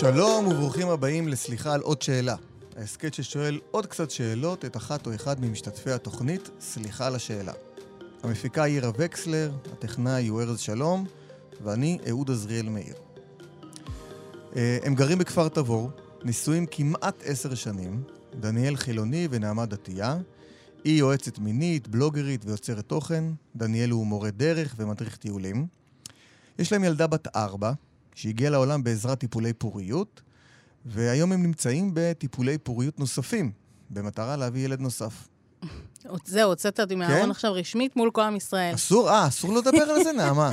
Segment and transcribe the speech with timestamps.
[0.00, 2.36] שלום וברוכים הבאים לסליחה על עוד שאלה.
[2.76, 7.52] ההסכת ששואל עוד קצת שאלות את אחת או אחד ממשתתפי התוכנית, סליחה על השאלה.
[8.22, 11.06] המפיקה היא עירה וקסלר, הטכנאי הוא ארז שלום,
[11.64, 12.94] ואני אהוד עזריאל מאיר.
[14.56, 15.90] אה, הם גרים בכפר תבור,
[16.24, 18.02] נשואים כמעט עשר שנים,
[18.40, 20.16] דניאל חילוני ונעמה דתייה.
[20.84, 23.24] היא יועצת מינית, בלוגרית ויוצרת תוכן,
[23.56, 25.66] דניאל הוא מורה דרך ומדריך טיולים.
[26.58, 27.72] יש להם ילדה בת ארבע,
[28.18, 30.22] שהגיעה לעולם בעזרת טיפולי פוריות,
[30.86, 33.52] והיום הם נמצאים בטיפולי פוריות נוספים,
[33.90, 35.28] במטרה להביא ילד נוסף.
[36.24, 38.74] זהו, הוצאת אותי מהארון עכשיו רשמית מול כל עם ישראל.
[38.74, 40.50] אסור, אה, אסור לדבר על זה, נעמה.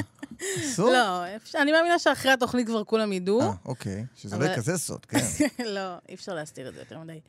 [0.60, 0.90] אסור?
[0.90, 1.24] לא,
[1.56, 3.42] אני מאמינה שאחרי התוכנית כבר כולם ידעו.
[3.42, 5.18] אה, אוקיי, שזה לא אבל- יהיה כזה סוד, כן.
[5.76, 7.20] לא, אי אפשר להסתיר את זה יותר מדי.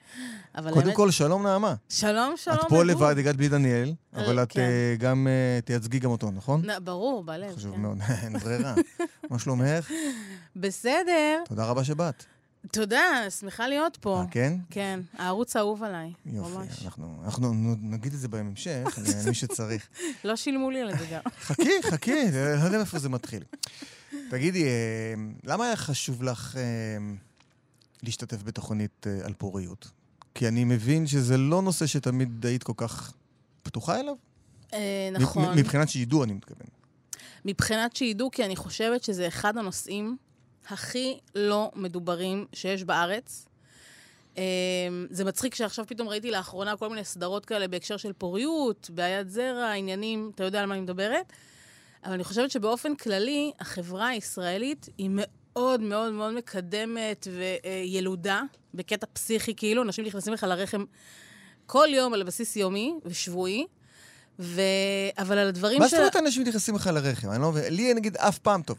[0.54, 1.74] אבל קודם כל, שלום נעמה.
[1.88, 2.56] שלום, שלום.
[2.56, 2.82] את פה.
[2.84, 4.60] לבד, הגעת בלי דניאל, אבל אה, את כן.
[4.60, 6.62] אה, גם אה, תייצגי גם אותו, נכון?
[6.84, 7.56] ברור, בלב.
[7.56, 7.80] חשוב כן.
[7.80, 8.74] מאוד, אין ברירה.
[9.30, 9.91] מה שלומך?
[10.56, 11.42] בסדר.
[11.48, 12.24] תודה רבה שבאת.
[12.72, 14.20] תודה, שמחה להיות פה.
[14.20, 14.55] אה, כן?
[14.70, 16.12] כן, הערוץ האהוב עליי.
[16.27, 16.84] יופי, ממש.
[16.84, 19.89] אנחנו אנחנו נגיד את זה בהמשך, למי שצריך.
[20.25, 21.20] לא שילמו לי על זה גם.
[21.48, 23.42] חכי, חכי, לא יודע מאיפה זה מתחיל.
[24.31, 26.62] תגידי, אה, למה היה חשוב לך אה,
[28.03, 29.91] להשתתף בתוכנית אה, על פוריות?
[30.34, 33.12] כי אני מבין שזה לא נושא שתמיד היית כל כך
[33.62, 34.14] פתוחה אליו.
[34.72, 35.59] אה, נכון.
[35.59, 36.67] מבחינת שידעו, אני מתכוון.
[37.44, 40.17] מבחינת שידעו, כי אני חושבת שזה אחד הנושאים
[40.70, 43.47] הכי לא מדוברים שיש בארץ.
[44.36, 44.42] אמ,
[45.11, 49.72] זה מצחיק שעכשיו פתאום ראיתי לאחרונה כל מיני סדרות כאלה בהקשר של פוריות, בעיית זרע,
[49.72, 51.33] עניינים, אתה יודע על מה אני מדברת?
[52.05, 58.42] אבל אני חושבת שבאופן כללי, החברה הישראלית היא מאוד מאוד מאוד מקדמת וילודה,
[58.75, 60.84] בקטע פסיכי, כאילו, אנשים נכנסים לך לרחם
[61.67, 63.67] כל יום על בסיס יומי ושבועי,
[64.38, 64.60] ו...
[65.19, 65.91] אבל על הדברים מה של...
[65.91, 67.31] זאת אומרת אנשים נכנסים לך לרחם?
[67.31, 68.78] אני לא מבין, לי נגיד אף פעם טוב.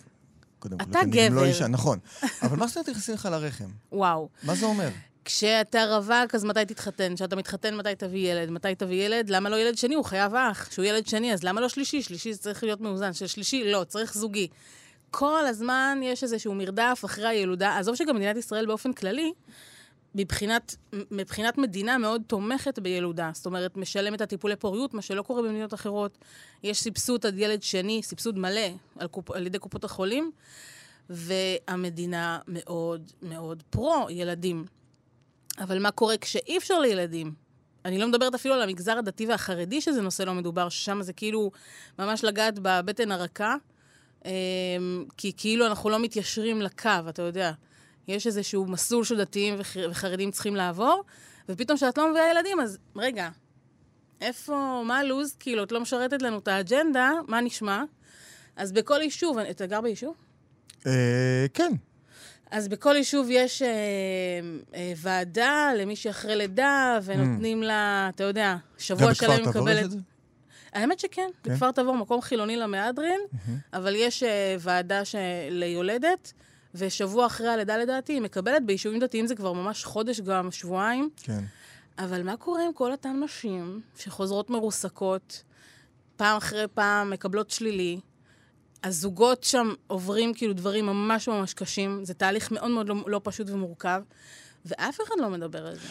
[0.60, 1.44] קודם כל, אתה אני לא גבר.
[1.44, 2.00] אישה, נכון.
[2.42, 3.70] אבל מה זאת אומרת נכנסים לך לרחם?
[3.92, 4.30] וואו.
[4.44, 4.90] מה זה אומר?
[5.26, 7.16] כשאתה רווק, אז מתי תתחתן?
[7.16, 8.50] כשאתה מתחתן, מתי תביא ילד?
[8.50, 9.30] מתי תביא ילד?
[9.30, 9.96] למה לא ילד שני?
[9.96, 10.68] הוא חייב אח.
[10.70, 12.02] כשהוא ילד שני, אז למה לא שלישי?
[12.02, 13.14] שלישי זה צריך להיות מאוזן.
[13.14, 14.48] שלישי, לא, צריך זוגי.
[15.12, 17.78] כל הזמן יש איזשהו מרדף אחרי הילודה.
[17.78, 19.34] עזוב שגם מדינת ישראל באופן כללי,
[20.18, 20.76] מבחינת,
[21.12, 23.32] מבחינת מדינה מאוד תומכת בילודה.
[23.34, 26.18] זאת אומרת, משלמת הטיפולי פוריות, מה שלא קורה במדינות אחרות.
[26.64, 28.68] יש סבסוד עד ילד שני, סבסוד מלא
[29.00, 30.32] על, קופ, על ידי קופות החולים,
[31.10, 34.66] והמדינה מאוד מאוד פרו-ילדים.
[35.60, 37.34] אבל מה קורה כשאי אפשר לילדים?
[37.86, 41.52] אני לא מדברת אפילו על המגזר הדתי והחרדי, שזה נושא לא מדובר, ששם זה כאילו
[42.00, 43.56] ממש לגעת בבטן הרכה,
[44.26, 44.32] אמ,
[45.18, 47.52] כי כאילו אנחנו לא מתיישרים לקו, אתה יודע.
[48.08, 51.04] יש איזשהו מסלול שדתיים וח- וחרדים צריכים לעבור,
[51.50, 53.30] ופתאום כשאת לא מביאה ילדים, אז רגע,
[54.22, 55.36] איפה, מה הלו"ז?
[55.40, 57.84] כאילו, את לא משרתת לנו את האג'נדה, מה נשמע?
[58.56, 60.16] אז בכל יישוב, אתה גר ביישוב?
[60.88, 61.72] אה, כן.
[62.52, 63.68] אז בכל יישוב יש אה,
[64.76, 69.90] אה, ועדה למי שאחרי לידה, ונותנים לה, אתה יודע, שבוע שלם היא מקבלת...
[70.74, 71.54] האמת שכן, כן?
[71.54, 73.22] בכפר תבור, מקום חילוני למהדרין,
[73.74, 75.02] אבל יש אה, ועדה.
[75.52, 76.34] ליולדת,
[76.78, 81.10] ושבוע אחרי הלידה לדעתי היא מקבלת, ביישובים דתיים זה כבר ממש חודש גם, שבועיים.
[81.18, 81.44] כן.
[82.00, 85.44] אבל מה קורה עם כל אותן נשים שחוזרות מרוסקות,
[86.16, 88.00] פעם אחרי פעם מקבלות שלילי?
[88.84, 93.50] הזוגות שם עוברים כאילו דברים ממש ממש קשים, זה תהליך מאוד מאוד לא, לא פשוט
[93.50, 94.02] ומורכב,
[94.66, 95.88] ואף אחד לא מדבר על זה.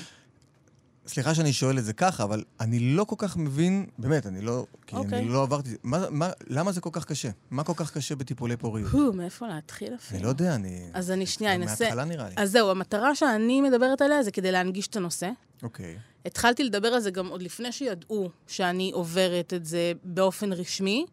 [1.06, 4.67] סליחה שאני שואל את זה ככה, אבל אני לא כל כך מבין, באמת, אני לא,
[4.87, 5.19] כי אוקיי.
[5.19, 7.28] אני לא עברתי, מה, מה, למה זה כל כך קשה?
[7.50, 8.91] מה כל כך קשה בטיפולי פוריות?
[8.91, 10.19] הו, מאיפה להתחיל אפילו?
[10.19, 10.91] אני לא יודע, אני...
[10.94, 11.84] אז אני שנייה אנסה...
[11.84, 12.34] מההתחלה נראה לי.
[12.37, 15.31] אז זהו, המטרה שאני מדברת עליה זה כדי להנגיש את הנושא.
[15.62, 15.99] אוקיי.
[16.27, 21.06] התחלתי לדבר על זה גם עוד לפני שידעו שאני עוברת את זה באופן רשמי,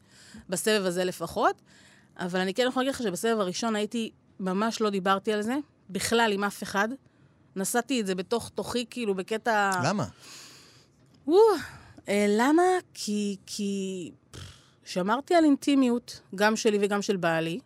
[0.50, 1.62] בסבב הזה לפחות,
[2.18, 5.56] אבל אני כן יכולה להגיד לך שבסבב הראשון הייתי, ממש לא דיברתי על זה,
[5.90, 6.90] בכלל עם אף אחד.
[7.56, 9.72] נשאתי את זה בתוך תוכי, כאילו, בקטע...
[9.84, 10.06] למה?
[11.28, 11.40] וואו,
[12.10, 12.64] אה, למה?
[12.94, 14.12] כי, כי
[14.84, 17.60] שמרתי על אינטימיות, גם שלי וגם של בעלי,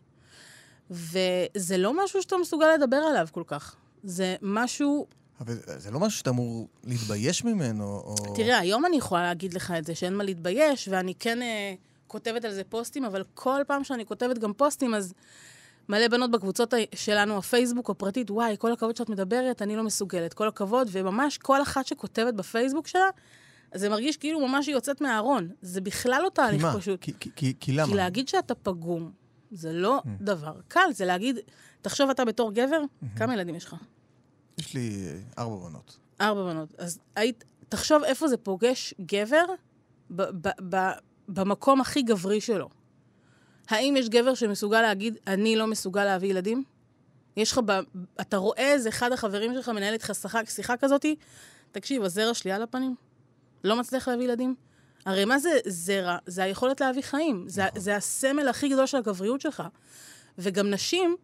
[0.91, 3.75] וזה לא משהו שאתה מסוגל לדבר עליו כל כך.
[4.03, 5.07] זה משהו
[5.39, 8.15] אבל זה לא משהו שאתה אמור להתבייש ממנו, או...
[8.35, 11.73] תראה, היום אני יכולה להגיד לך את זה, שאין מה להתבייש, ואני כן אה,
[12.07, 15.13] כותבת על זה פוסטים, אבל כל פעם שאני כותבת גם פוסטים, אז
[15.89, 20.47] מלא בנות בקבוצות שלנו, הפייסבוק הפרטית, וואי, כל הכבוד שאת מדברת, אני לא מסוגלת, כל
[20.47, 23.09] הכבוד, וממש כל אחת שכותבת בפייסבוק שלה,
[23.75, 25.49] זה מרגיש כאילו ממש היא יוצאת מהארון.
[25.61, 26.73] זה בכלל לא כי תהליך מה?
[26.77, 27.01] פשוט.
[27.01, 27.87] כי, כי, כי, כי למה?
[27.87, 29.11] כי להגיד שאתה פגום,
[29.51, 30.09] זה לא Mm.
[30.21, 31.37] דבר קל, זה להגיד,
[31.81, 32.81] תחשוב אתה בתור גבר,
[33.15, 33.75] כמה ילדים יש לך?
[34.57, 35.97] יש לי אה, ארבע בנות.
[36.21, 36.69] ארבע בנות.
[36.77, 39.43] אז היית, תחשוב איפה זה פוגש גבר
[40.09, 40.89] ב, ב, ב,
[41.27, 42.69] במקום הכי גברי שלו.
[43.69, 46.63] האם יש גבר שמסוגל להגיד, אני לא מסוגל להביא ילדים?
[47.37, 47.59] יש לך.
[48.21, 51.15] אתה רואה איזה אחד החברים שלך מנהל איתך שיחה, שיחה כזאתי,
[51.71, 52.95] תקשיב, הזרע שלי על הפנים.
[53.63, 54.55] לא מצליח להביא ילדים.
[55.05, 56.17] הרי מה זה זרע?
[56.25, 57.45] זה היכולת להביא חיים.
[57.47, 57.79] זה, נכון.
[57.79, 59.63] זה הסמל הכי גדול של הגבריות שלך.
[60.37, 61.15] וגם נשים,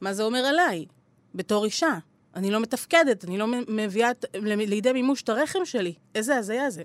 [0.00, 0.86] מה זה אומר עליי?
[1.34, 1.98] בתור אישה.
[2.34, 4.10] אני לא מתפקדת, אני לא מביאה
[4.42, 5.94] לידי מימוש את הרחם שלי.
[6.14, 6.82] איזה הזיה זה.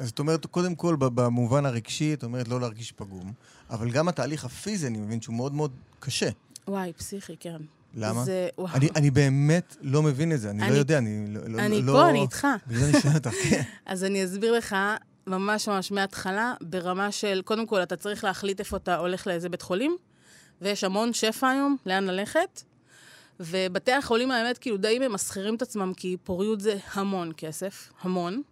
[0.00, 3.32] אז את אומרת, קודם כל, במובן הרגשי, את אומרת לא להרגיש פגום,
[3.70, 6.28] אבל גם התהליך הפיזי, אני מבין שהוא מאוד מאוד קשה.
[6.68, 7.56] וואי, פסיכי, כן.
[7.94, 8.24] למה?
[8.24, 8.74] זה, וואו.
[8.74, 11.40] אני, אני באמת לא מבין את זה, אני, אני- לא יודע, אני לא...
[11.48, 12.46] לא אני לא, פה, אני איתך.
[12.66, 13.62] בגלל אני שואל אותך, כן.
[13.86, 14.76] אז אני אסביר לך
[15.26, 19.62] ממש ממש מההתחלה, ברמה של, קודם כל, אתה צריך להחליט איפה אתה הולך לאיזה בית
[19.62, 19.96] חולים,
[20.62, 22.62] ויש המון שפע היום, לאן ללכת.
[23.40, 28.42] ובתי החולים, האמת, כאילו די ממסחרים את עצמם, כי פוריות זה המון כסף, המון.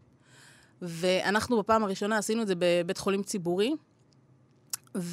[0.87, 3.75] ואנחנו בפעם הראשונה עשינו את זה בבית חולים ציבורי,
[4.95, 5.13] וזה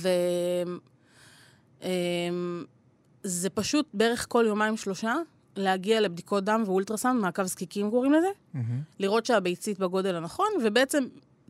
[3.53, 5.15] פשוט בערך כל יומיים-שלושה
[5.55, 8.81] להגיע לבדיקות דם ואולטרסאונד, מעקב זקיקים קוראים לזה, מהמם.
[8.99, 11.03] לראות שהביצית בגודל הנכון, ובעצם,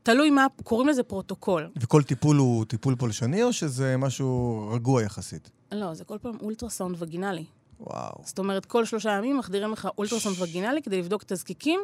[0.04, 1.70] תלוי מה, קוראים לזה פרוטוקול.
[1.82, 5.52] וכל טיפול הוא טיפול פולשני, או שזה משהו רגוע יחסית?
[5.72, 7.46] לא, זה כל פעם אולטרסאונד וגינלי.
[7.80, 8.22] וואו.
[8.26, 11.80] זאת אומרת, כל שלושה ימים מחדירים לך אולטרסאונד וגינלי כדי לבדוק את הזקיקים,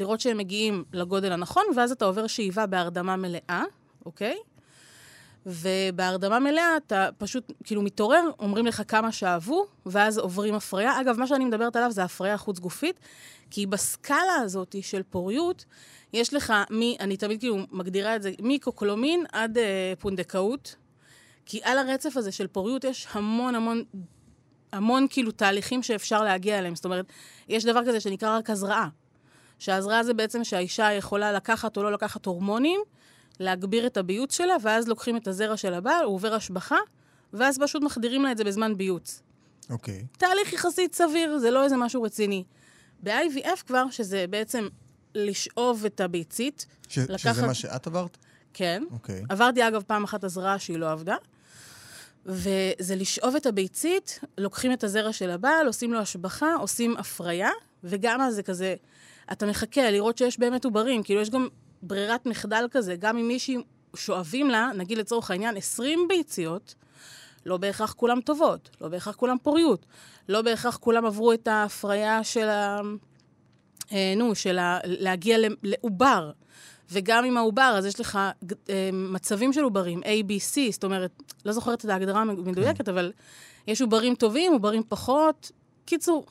[0.00, 3.62] לראות שהם מגיעים לגודל הנכון, ואז אתה עובר שאיבה בהרדמה מלאה,
[4.06, 4.38] אוקיי?
[5.46, 11.00] ובהרדמה מלאה אתה פשוט כאילו מתעורר, אומרים לך כמה שאבו, ואז עוברים הפריה.
[11.00, 13.00] אגב, מה שאני מדברת עליו זה הפריה חוץ-גופית,
[13.50, 15.64] כי בסקאלה הזאת של פוריות,
[16.12, 16.80] יש לך מ...
[17.00, 20.76] אני תמיד כאילו מגדירה את זה, מקוקלומין עד אה, פונדקאות,
[21.46, 23.82] כי על הרצף הזה של פוריות יש המון המון
[24.72, 26.74] המון כאילו תהליכים שאפשר להגיע אליהם.
[26.74, 27.06] זאת אומרת,
[27.48, 28.88] יש דבר כזה שנקרא רק הזרעה.
[29.60, 32.80] שההזרעה זה בעצם שהאישה יכולה לקחת או לא לקחת הורמונים,
[33.40, 36.76] להגביר את הביוץ שלה, ואז לוקחים את הזרע של הבעל, הוא עובר השבחה,
[37.32, 39.22] ואז פשוט מחדירים לה את זה בזמן ביוץ.
[39.70, 40.04] אוקיי.
[40.18, 42.44] תהליך יחסית סביר, זה לא איזה משהו רציני.
[43.02, 44.68] ב-IVF כבר, שזה בעצם
[45.14, 48.16] לשאוב את הביצית, ש- לקחת- שזה מה שאת עברת?
[48.54, 48.82] כן.
[48.90, 49.22] אוקיי.
[49.28, 51.16] עברתי, אגב, פעם אחת הזרעה שהיא לא עבדה.
[52.26, 57.50] וזה לשאוב את הביצית, לוקחים את הזרע של הבעל, עושים לו השבחה, עושים הפריה,
[57.84, 58.74] וגם אז זה כזה,
[59.32, 61.48] אתה מחכה לראות שיש באמת עוברים, כאילו יש גם
[61.82, 63.56] ברירת מחדל כזה, גם אם מישהי
[63.96, 66.74] שואבים לה, נגיד לצורך העניין, 20 ביציות,
[67.46, 69.86] לא בהכרח כולם טובות, לא בהכרח כולם פוריות,
[70.28, 72.80] לא בהכרח כולם עברו את ההפריה של ה...
[73.92, 74.78] אה, נו, של ה...
[74.84, 76.30] להגיע לעובר.
[76.92, 78.18] וגם עם העובר, אז יש לך
[78.70, 83.12] אה, מצבים של עוברים, A, B, C, זאת אומרת, לא זוכרת את ההגדרה המדויקת, אבל
[83.66, 85.50] יש עוברים טובים, עוברים פחות.
[85.84, 86.26] קיצור,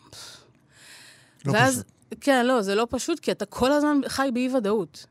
[1.45, 1.98] לא ואז, פשוט.
[2.21, 5.05] כן, לא, זה לא פשוט, כי אתה כל הזמן חי באי-ודאות.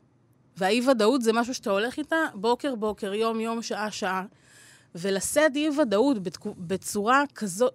[0.57, 4.25] והאי-ודאות זה משהו שאתה הולך איתה בוקר-בוקר, יום-יום, שעה-שעה.
[4.95, 6.17] ולשאת אי-ודאות
[6.57, 7.67] בצורה כזו,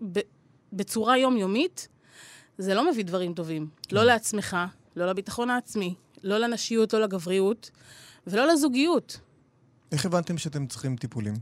[0.73, 1.88] בצורה יומיומית,
[2.59, 3.69] זה לא מביא דברים טובים.
[3.93, 4.56] לא לעצמך,
[4.97, 7.71] לא לביטחון העצמי, לא לנשיות, לא לגבריות,
[8.26, 9.21] ולא לזוגיות.
[9.93, 11.35] איך הבנתם שאתם צריכים טיפולים?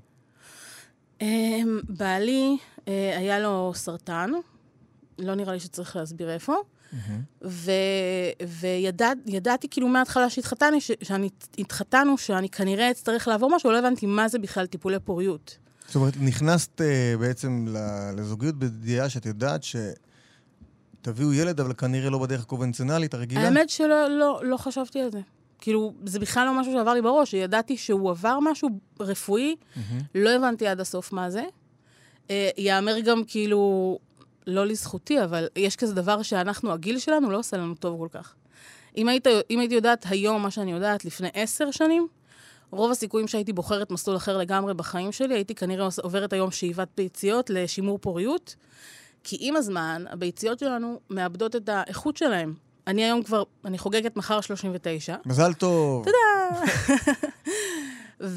[1.20, 2.56] אמ, בעלי,
[2.88, 4.30] אה, היה לו סרטן,
[5.18, 6.54] לא נראה לי שצריך להסביר איפה,
[9.26, 14.28] וידעתי כאילו מההתחלה שהתחתני, ש- שאני התחתנו, שאני כנראה אצטרך לעבור משהו, לא הבנתי מה
[14.28, 15.58] זה בכלל טיפולי פוריות.
[15.86, 17.66] זאת אומרת, נכנסת אה, בעצם
[18.16, 19.60] לזוגיות בידיעה שאת יודעת
[21.00, 23.40] שתביאו ילד, אבל כנראה לא בדרך הקונבנציונלית, הרגילה?
[23.40, 25.20] האמת שלא לא, לא חשבתי על זה.
[25.58, 28.68] כאילו, זה בכלל לא משהו שעבר לי בראש, ידעתי שהוא עבר משהו
[29.00, 30.00] רפואי, מהמם.
[30.14, 31.42] לא הבנתי עד הסוף מה זה.
[32.30, 33.98] אה, יאמר גם כאילו,
[34.46, 38.34] לא לזכותי, אבל יש כזה דבר שאנחנו, הגיל שלנו לא עושה לנו טוב כל כך.
[38.96, 42.08] אם, היית, אם הייתי יודעת היום מה שאני יודעת לפני עשר שנים,
[42.70, 47.50] רוב הסיכויים שהייתי בוחרת מסלול אחר לגמרי בחיים שלי, הייתי כנראה עוברת היום שאיבת ביציות
[47.50, 48.56] לשימור פוריות,
[49.24, 52.52] כי עם הזמן, הביציות שלנו מאבדות את האיכות שלהן.
[52.86, 56.06] אני היום כבר, אני חוגגת מחר 39, מזל טוב.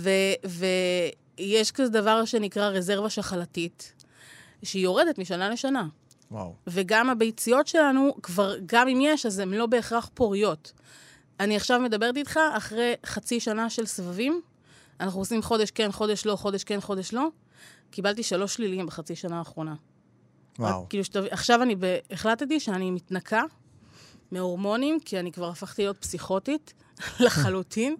[1.39, 3.93] ויש כזה דבר שנקרא רזרבה שחלתית,
[4.65, 5.87] שהיא יורדת משנה לשנה.
[6.31, 6.53] וואו.
[6.67, 10.71] וגם הביציות שלנו, כבר, גם אם יש, אז הן לא בהכרח פוריות.
[11.39, 14.41] אני עכשיו מדברת איתך אחרי חצי שנה של סבבים.
[14.99, 17.27] אנחנו עושים חודש כן, חודש לא, חודש כן, חודש לא.
[17.91, 19.75] קיבלתי שלוש שליליים בחצי שנה האחרונה.
[20.59, 20.83] וואו.
[20.83, 21.23] רק, כאילו, שתב...
[21.29, 21.97] עכשיו אני ב...
[22.11, 23.43] החלטתי שאני מתנקה
[24.31, 26.73] מהורמונים, כי אני כבר הפכתי להיות פסיכוטית
[27.25, 27.95] לחלוטין.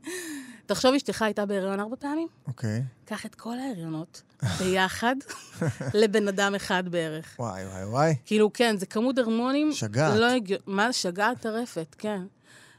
[0.66, 2.28] תחשוב, אשתך הייתה בהיריון ארבע פעמים?
[2.48, 2.84] אוקיי.
[3.06, 4.22] קח את כל ההריונות
[4.60, 5.16] ביחד
[5.94, 7.36] לבן אדם אחד בערך.
[7.40, 8.16] וואי, וואי, וואי.
[8.26, 9.74] כאילו, כן, זה כמות הרמונים...
[9.74, 10.20] שגעת.
[10.20, 10.64] לא הגיוני.
[10.68, 12.22] מה, שגעת טרפת, כן.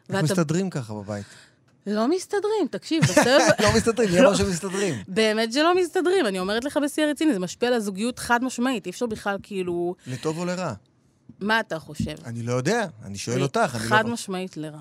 [0.08, 0.22] איך ואתה...
[0.22, 1.26] מסתדרים ככה בבית?
[1.86, 3.38] לא מסתדרים, תקשיב, בסבב...
[3.60, 4.34] לא מסתדרים, מי לא.
[4.34, 4.94] שמסתדרים?
[5.08, 8.90] באמת שלא מסתדרים, אני אומרת לך בשיא הרציני, זה משפיע על הזוגיות חד משמעית, אי
[8.90, 9.94] אפשר בכלל כאילו...
[10.06, 10.72] לטוב או לרע?
[11.40, 12.14] מה אתה חושב?
[12.24, 13.76] אני לא יודע, אני שואל אותך.
[13.80, 14.12] אני חד לא...
[14.12, 14.80] משמעית לרע.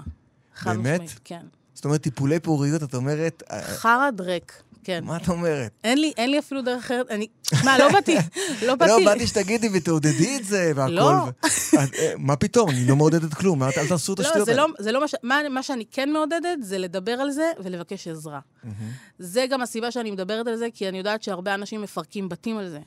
[0.56, 1.02] חד באמת?
[1.02, 1.46] משמעית, כן.
[1.75, 3.44] זאת אומרת, טיפולי פוריות, את אומרת...
[3.51, 5.03] אה, חרא דרק, כן.
[5.03, 5.72] מה את אומרת?
[5.84, 7.27] אין לי, אין לי אפילו דרך אחרת, אני...
[7.63, 8.15] מה, לא באתי,
[8.65, 8.91] לא באתי...
[8.91, 10.91] לא, באתי שתגידי ותעודדי את זה והכל.
[10.91, 11.27] לא.
[11.77, 14.62] אה, מה פתאום, אני לא מעודדת כלום, אל תעשו את לא, השטויות האלה.
[14.62, 15.15] לא, זה לא מה ש...
[15.51, 18.39] מה, שאני כן מעודדת, זה לדבר על זה ולבקש עזרה.
[19.20, 22.70] זה גם הסיבה שאני מדברת על זה, כי אני יודעת שהרבה אנשים מפרקים בתים על
[22.70, 22.79] זה.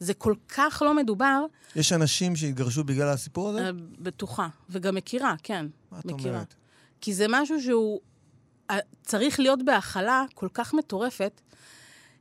[0.00, 1.44] זה כל כך לא מדובר,
[1.76, 3.60] יש אנשים שהתגרשו בגלל הסיפור הזה?
[3.66, 6.10] אה, בטוחה, וגם מכירה, כן, מה את.
[6.10, 6.54] אומרת?
[7.00, 8.07] כי זה משהו שהוא אה,
[9.02, 11.40] צריך להיות בהכלה כל כך מטורפת,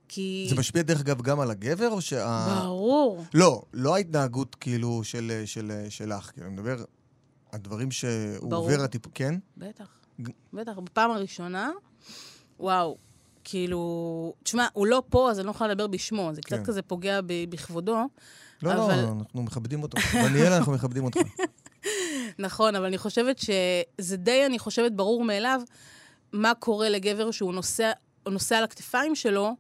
[0.08, 0.48] כי...
[0.50, 2.48] זה משפיע דרך אגב גם על הגבר, או שה...
[2.62, 3.24] ברור.
[3.34, 6.76] לא, לא ההתנהגות כאילו של, של, שלך, כאילו, אני מדבר,
[7.54, 8.72] הדברים שהוא ברור.
[8.72, 9.36] עובר הטיפול, כן?
[9.58, 9.88] בטח,
[10.22, 10.72] ג- בטח.
[10.78, 11.72] בפעם הראשונה,
[12.60, 12.98] וואו,
[13.44, 14.34] כאילו...
[14.44, 16.64] תשמע, הוא לא פה, אז אני לא יכולה לדבר בשמו, זה קצת כן.
[16.64, 17.98] כזה פוגע ב- בכבודו.
[18.64, 19.98] לא, אבל- לא, אנחנו מכבדים אותו.
[20.14, 21.18] דניאל, אנחנו מכבדים אותך.
[22.40, 25.62] נכון, אבל אני חושבת שזה די, אני חושבת, ברור מאליו,
[26.34, 27.92] מה קורה לגבר שהוא נושא,
[28.28, 29.56] נושא על הכתפיים שלו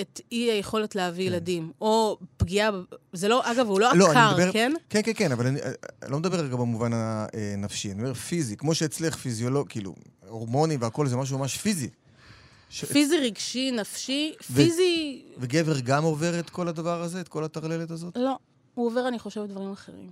[0.00, 1.32] את אי היכולת להביא כן.
[1.32, 2.70] ילדים, או פגיעה,
[3.12, 4.72] זה לא, אגב, הוא לא לא, עקר, מדבר- כן?
[4.90, 5.60] כן, כן, כן, אבל אני
[6.02, 9.94] אני לא מדבר רגע במובן הנפשי, אני אומר פיזי, כמו שאצלך פיזיולוג, כאילו,
[10.28, 11.88] הורמונים והכל זה משהו ממש פיזי.
[12.70, 17.44] ש- פיזי, רגשי, נפשי, ו- פיזי, וגבר גם עובר את כל הדבר הזה, את כל
[17.44, 18.16] הטרללת הזאת?
[18.16, 18.36] לא.
[18.74, 20.10] הוא עובר, אני חושבת, דברים אחרים.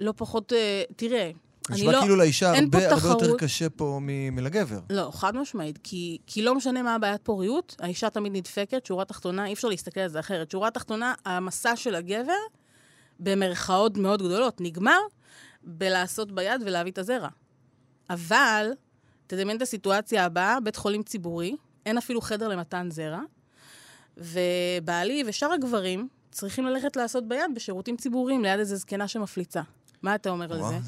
[0.00, 1.30] לא פחות, אה, תראה,
[1.70, 2.00] נשמע לא...
[2.00, 3.36] כאילו לאישה הרבה הרבה יותר.
[3.38, 4.80] קשה פה מ- מלגבר.
[4.90, 9.46] לא, חד משמעית, כי, כי לא משנה מה הבעיית פוריות, האישה תמיד נדפקת, שורה תחתונה,
[9.46, 10.50] אי אפשר להסתכל על זה אחרת.
[10.50, 12.32] שורה תחתונה, המסע של הגבר,
[13.20, 14.98] במרכאות מאוד גדולות, נגמר
[15.62, 17.28] בלעשות ביד ולהביא את הזרע.
[18.10, 18.70] אבל,
[19.26, 23.20] תדמיין את הסיטואציה הבאה, בית חולים ציבורי, אין אפילו חדר למתן זרע,
[24.16, 29.62] ובעלי ושאר הגברים צריכים ללכת לעשות ביד בשירותים ציבוריים ליד איזו זקנה שמפליצה.
[30.02, 30.78] מה אתה אומר על זה?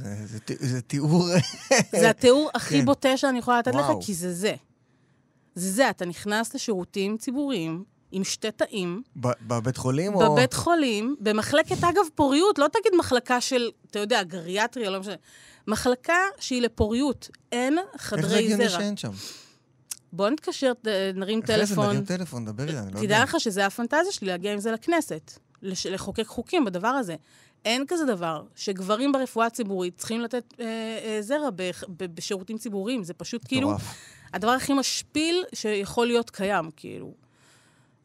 [0.60, 1.24] זה- תיאור...
[2.00, 2.84] זה התיאור הכי כן.
[2.84, 3.86] בוטה שאני יכולה לתת לך.
[4.00, 4.54] כי זה זה.
[5.54, 10.20] זה זה, אתה נכנס לשירותים ציבוריים עם שתי תאים, בבית חולים או...
[10.32, 15.14] בבית חולים, במחלקת, אגב, פוריות, לא תגיד מחלקה של, אתה יודע, גריאטריה, לא משנה.
[15.66, 18.78] מחלקה שהיא לפוריות, אין איך זה חדרי הגיוני זרע.
[18.80, 19.10] שאין שם?
[20.12, 20.72] בוא נתקשר,
[21.14, 21.86] נרים אחרי זה טלפון.
[21.86, 23.06] נרים טלפון, דבר איתה, אני לא יודע.
[23.06, 27.16] תדע לך שזה הפנטזיה שלי להגיע עם זה לכנסת, לחוקק חוקים בדבר הזה.
[27.64, 30.64] אין כזה דבר שגברים ברפואה הציבורית צריכים לתת אה,
[31.04, 33.04] אה, זרע ב- ב- בשירותים ציבוריים.
[33.04, 33.94] זה פשוט כאילו מטורף.
[34.32, 37.14] הדבר הכי משפיל שיכול להיות קיים, כאילו.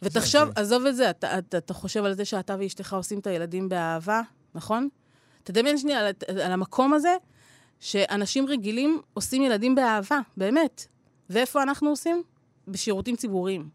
[0.02, 0.54] ותחשוב, הזוי.
[0.56, 4.22] עזוב את זה, אתה, אתה, אתה חושב על זה שאתה ואשתך עושים את הילדים באהבה,
[4.56, 4.90] נכון?
[5.44, 7.16] תדמיין שנייה על, על המקום הזה,
[7.80, 10.86] שאנשים רגילים עושים ילדים באהבה, באמת.
[11.30, 12.24] ואיפה אנחנו עושים?
[12.68, 13.70] בשירותים ציבוריים.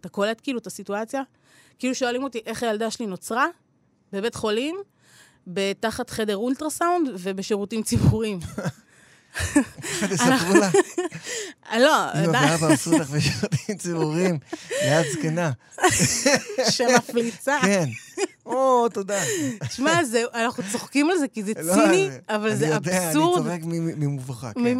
[0.00, 1.22] אתה קולט כאילו את הסיטואציה?
[1.78, 3.46] כאילו שואלים אותי איך הילדה שלי נוצרה?
[4.12, 4.76] בבית חולים,
[5.46, 8.38] בתחת חדר אולטרסאונד ובשירותים ציבוריים.
[10.10, 10.70] תספרו לה,
[11.78, 14.38] לא, אמא די, ואבא עשו אותך בשירותים ציבוריים,
[14.82, 15.50] ליד זקנה.
[16.70, 17.58] שמפליצה.
[17.62, 17.88] כן.
[18.46, 19.20] או, תודה.
[19.68, 20.00] תשמע,
[20.34, 23.46] אנחנו צוחקים על זה כי זה לא, ציני, אבל זה אני יודע, אבסורד.
[23.46, 24.78] אני צוחק מ- ממבוכה, כן.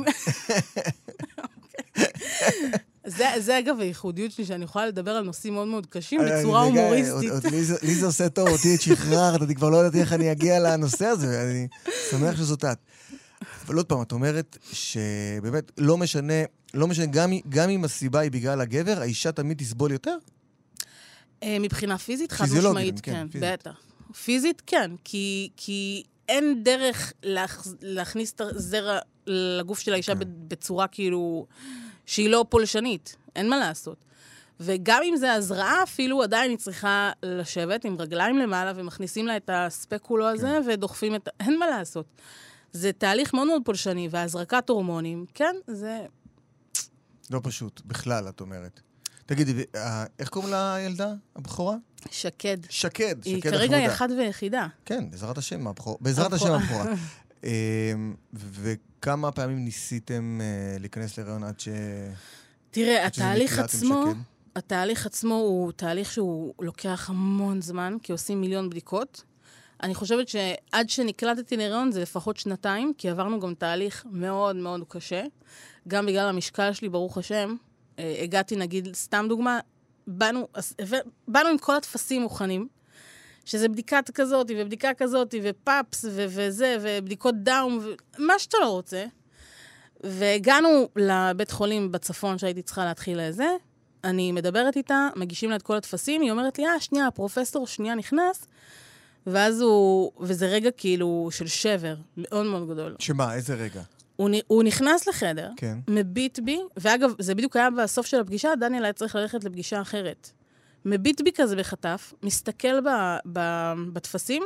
[3.07, 6.63] זה, זה אגב הייחודיות שלי, שאני יכולה לדבר על נושאים מאוד מאוד קשים אני- בצורה
[6.63, 7.53] הומוריסטית.
[7.83, 11.07] לי זה- עושה טוב, אותי את שחררת, אני כבר לא יודעת איך אני אגיע לנושא
[11.07, 11.69] הזה, ואני
[12.11, 12.79] שמח שזאת את.
[13.67, 16.35] אבל עוד פעם, את אומרת שבאמת לא משנה,
[16.75, 20.17] לא משנה, גם, גם אם הסיבה היא בגלל הגבר, האישה תמיד תסבול יותר?
[21.43, 23.49] אה, מבחינה פיזית, חד פיזיולוגית, משמעית, כן, כן, פיזית.
[23.53, 23.81] בטח.
[24.25, 27.67] פיזית, כן, כי, כי אין דרך להכ...
[27.81, 30.21] להכניס את הזרע לגוף של האישה כן.
[30.49, 31.47] בצורה כאילו
[32.11, 33.97] שהיא לא פולשנית, אין מה לעשות.
[34.61, 39.51] וגם אם זה הזרעה, אפילו עדיין היא צריכה לשבת עם רגליים למעלה ומכניסים לה את
[39.53, 40.71] הספקולו הזה כן.
[40.71, 41.29] ודוחפים את...
[41.41, 42.07] אין מה לעשות.
[42.73, 45.99] זה תהליך מאוד מאוד פולשני, והזרקת הורמונים, כן, זה...
[47.31, 48.81] לא פשוט, בכלל, את אומרת.
[49.27, 51.77] תגידי, אה, איך קוראים לילדה, הבכורה?
[52.11, 52.57] שקד.
[52.69, 53.95] שקד, היא שקד כרגע היא החמודה.
[53.95, 54.67] אחת ויחידה.
[54.85, 56.85] כן, בעזרת השם, הבכור- בעזרת השם הבכורה.
[57.45, 61.69] אמ, וכמה פעמים ניסיתם אה, להיכנס להיריון עד ש...
[62.71, 64.21] תראה, עד התהליך עצמו, שקד?
[64.57, 69.25] התהליך עצמו הוא תהליך שהוא לוקח המון זמן, כי עושים מיליון בדיקות.
[69.83, 75.23] אני חושבת שעד שנקלטתי להיריון זה לפחות שנתיים, כי עברנו גם תהליך מאוד מאוד קשה.
[75.89, 77.55] גם בגלל המשקל שלי, ברוך השם,
[77.99, 79.61] אה, הגעתי, נגיד, סתם דוגמה,
[80.07, 80.49] באנו,
[81.29, 82.69] באנו עם כל הטפסים מוכנים,
[83.51, 87.81] שזה בדיקת כזאת, ובדיקה כזאת, ופאפס, ו- וזה, ובדיקות דאום,
[88.19, 89.05] ומה שאתה לא רוצה.
[90.05, 93.49] והגענו לבית חולים בצפון שהייתי צריכה להתחיל לזה.
[94.05, 97.95] אני מדברת איתה, מגישים לה את כל הטפסים, היא אומרת לי, אה, שנייה, הפרופסור שנייה
[97.95, 98.47] נכנס,
[99.27, 100.13] ואז הוא...
[100.21, 102.97] וזה רגע כאילו של שבר מאוד מאוד גדול.
[102.99, 103.83] שמה, איזה רגע?
[104.17, 105.79] הוא, הוא נכנס לחדר, כן.
[105.89, 110.31] מביט בי, ואגב, זה בדיוק היה בסוף של הפגישה, דניאל היה צריך ללכת לפגישה אחרת.
[110.85, 112.89] מביט בי כזה בחטף, מסתכל ב,
[113.33, 113.41] ב,
[113.93, 114.43] בטפסים,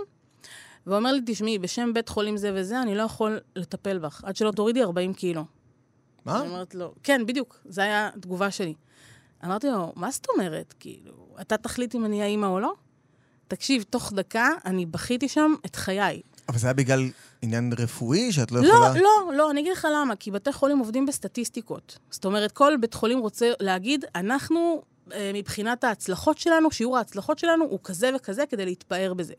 [0.86, 4.50] ואומר לי, תשמעי, בשם בית חולים זה וזה, אני לא יכול לטפל בך, עד שלא
[4.50, 5.44] תורידי 40 קילו.
[6.24, 6.40] מה?
[6.40, 8.74] אני אומרת לו, כן, בדיוק, זו הייתה התגובה שלי.
[9.44, 10.74] אמרתי לו, מה זאת אומרת?
[10.80, 12.74] כאילו, אתה תחליט אם אני אהיה אימא או לא?
[13.48, 16.20] תקשיב, תוך דקה אני בכיתי שם את חיי.
[16.48, 17.00] אבל זה היה בגלל
[17.42, 18.94] עניין רפואי שאת לא לא, יכולה...
[18.94, 21.98] לא, לא, אני אגיד לך למה, כי בתי חולים עובדים בסטטיסטיקות.
[22.10, 24.82] זאת אומרת, כל בית חולים רוצה להגיד, אנחנו,
[25.34, 29.34] מבחינת ההצלחות שלנו, שיעור ההצלחות שלנו הוא כזה וכזה כדי להתפאר בזה.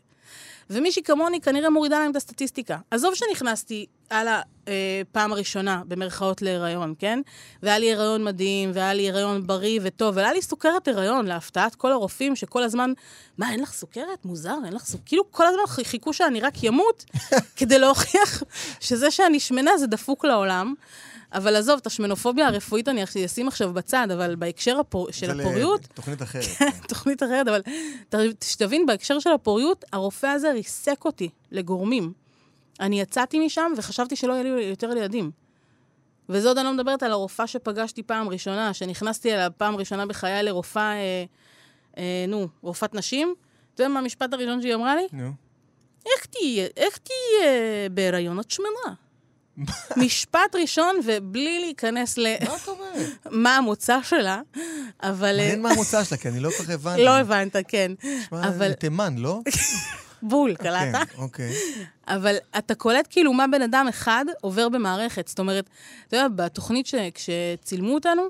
[0.70, 2.78] ומישהי כמוני כנראה מורידה להם את הסטטיסטיקה.
[2.92, 7.20] עזוב שנכנסתי על הפעם הראשונה, במרכאות, להיריון, כן?
[7.64, 11.92] והיה לי הריון מדהים, והיה לי הריון בריא וטוב, והיה לי סוכרת הריון, להפתעת כל
[11.92, 12.94] הרופאים שכל הזמן,
[13.38, 14.26] מה, אין לך סוכרת?
[14.26, 15.06] מוזר, אין לך סוכרת?
[15.06, 17.06] כאילו, כל הזמן חיכו שאני רק ימות,
[17.58, 18.44] כדי להוכיח
[18.80, 20.74] שזה שאני שמנה זה דפוק לעולם.
[21.34, 25.12] אבל עזוב, את השמנופוביה הרפואית אני אשים עכשיו בצד, אבל בהקשר הפור...
[25.12, 26.44] של זה הפוריות, תוכנית אחרת.
[26.90, 27.62] תוכנית אחרת, אבל
[28.44, 32.25] שתבין, בהקשר של הפוריות, הרופא הזה ריסק אותי לגורמים.
[32.80, 35.32] אני יצאתי משם וחשבתי שלא יהיו לי יותר ילדים.
[36.30, 40.44] וזה עוד אני לא מדברת על הרופאה שפגשתי פעם ראשונה, שנכנסתי אליה פעם ראשונה בחיי
[40.44, 41.24] לרופאה, אה,
[41.98, 43.34] אה, נו, רופאת נשים.
[43.74, 45.08] אתה יודע מה המשפט הראשון שהיא אמרה לי?
[45.12, 45.32] נו.
[46.06, 48.40] איך תהיה, איך תהיה אה, בהיריון?
[48.40, 48.94] את שמנה.
[50.06, 52.24] משפט ראשון, ובלי להיכנס מה
[52.64, 53.10] את אומרת?
[53.26, 54.42] למה המוצא שלה,
[55.04, 55.28] אבל...
[55.28, 57.04] אה, מעניין מה המוצא שלה, כי אני לא כל כך הבנתי.
[57.06, 57.92] לא הבנת, כן.
[58.32, 59.40] אבל- תימן, לא?
[60.30, 61.10] בול, קלטת?
[61.10, 61.54] כן, אוקיי.
[62.08, 65.28] אבל אתה קולט כאילו מה בן אדם אחד עובר במערכת.
[65.28, 65.70] זאת אומרת,
[66.08, 66.96] אתה יודע, בתוכנית ש...
[67.14, 68.22] כשצילמו אותנו,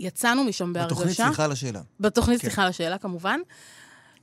[0.00, 0.94] יצאנו משם בהרגשה...
[0.94, 1.80] בתוכנית סליחה על השאלה.
[2.00, 2.48] בתוכנית, כן.
[2.48, 3.40] סליחה על השאלה, כמובן.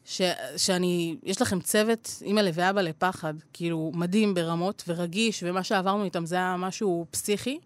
[0.06, 0.22] ש...
[0.58, 6.36] שאני, יש לכם צוות, אימא ואבא לפחד, כאילו, מדהים ברמות ורגיש, ומה שעברנו איתם זה
[6.36, 7.60] היה משהו פסיכי.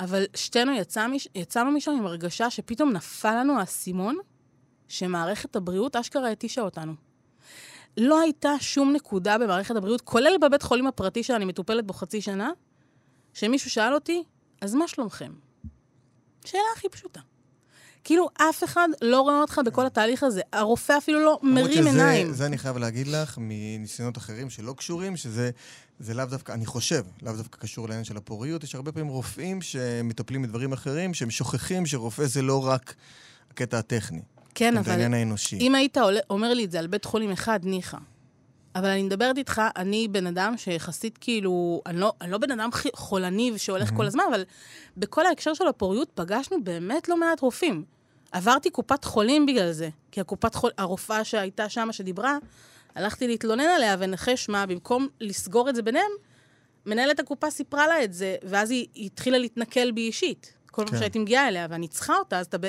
[0.00, 1.06] אבל שתינו יצא.
[1.34, 4.16] יצאנו משם עם הרגשה שפתאום נפל לנו האסימון
[4.88, 7.05] שמערכת הבריאות אשכרה התישה אותנו.
[7.96, 12.50] לא הייתה שום נקודה במערכת הבריאות, כולל בבית חולים הפרטי שאני מטופלת בו חצי שנה,
[13.34, 14.22] שמישהו שאל אותי,
[14.60, 15.32] אז מה שלומכם?
[16.44, 17.20] שאלה הכי פשוטה.
[18.04, 20.40] כאילו, אף אחד לא רואה אותך בכל התהליך הזה.
[20.52, 22.32] הרופא אפילו לא מרים שזה- עיניים.
[22.32, 25.50] זה אני חייב להגיד לך, מניסיונות אחרים שלא קשורים, שזה
[26.00, 28.64] זה לאו דווקא, אני חושב, לאו דווקא קשור לעניין של הפוריות.
[28.64, 32.94] יש הרבה פעמים רופאים שמטפלים בדברים אחרים, שהם שוכחים שרופא זה לא רק
[33.50, 34.22] הקטע הטכני.
[34.58, 35.58] כן, אבל העניין האנושי.
[35.58, 37.96] אם היית עולה- אומר לי את זה על בית חולים אחד, ניחא.
[38.74, 42.70] אבל אני מדברת איתך, אני בן אדם שיחסית כאילו, אני לא, אני לא בן אדם
[42.94, 44.44] חולני שהולך כל הזמן, אבל
[44.96, 47.84] בכל ההקשר של הפוריות פגשנו באמת לא מעט רופאים.
[48.32, 52.38] עברתי קופת חולים בגלל זה, כי הקופת חול, הרופאה שהייתה שם, שדיברה,
[52.94, 56.10] הלכתי להתלונן עליה ונחש מה, במקום לסגור את זה ביניהם,
[56.86, 60.52] מנהלת הקופה סיפרה לה את זה, ואז היא, היא התחילה להתנכל בי אישית.
[60.76, 60.98] כל פעם כן.
[60.98, 62.66] שהייתי מגיעה אליה, ואני צריכה אותה, אז אתה, ב...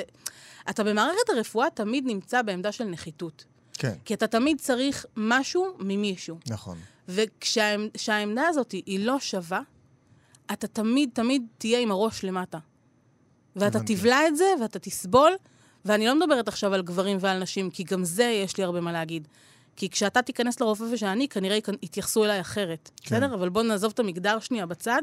[0.70, 3.44] אתה במערכת הרפואה תמיד נמצא בעמדה של נחיתות.
[3.72, 6.38] כן, כי אתה תמיד צריך משהו ממישהו.
[6.46, 6.78] נכון.
[7.08, 9.60] וכשהעמדה הזאת היא לא שווה,
[10.52, 12.58] אתה תמיד, תמיד תהיה עם הראש למטה.
[13.56, 13.78] ואתה.
[13.86, 15.32] תבלע את זה, ואתה תסבול,
[15.84, 18.92] ואני לא מדברת עכשיו על גברים ועל נשים, כי גם זה יש לי הרבה מה
[18.92, 19.28] להגיד.
[19.76, 22.90] כי כשאתה תיכנס לרופא ושאני, כנראה יתייחסו אליי אחרת.
[22.96, 23.16] כן.
[23.16, 23.34] בסדר?
[23.34, 25.02] אבל בוא נעזוב את המגדר שנייה בצד.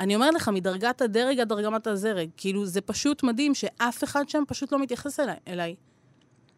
[0.00, 2.28] אני אומרת לך, מדרגת הדרג עד דרגמת הזרג.
[2.36, 5.36] כאילו, זה פשוט מדהים שאף אחד שם פשוט לא מתייחס אליי.
[5.48, 5.74] אליי.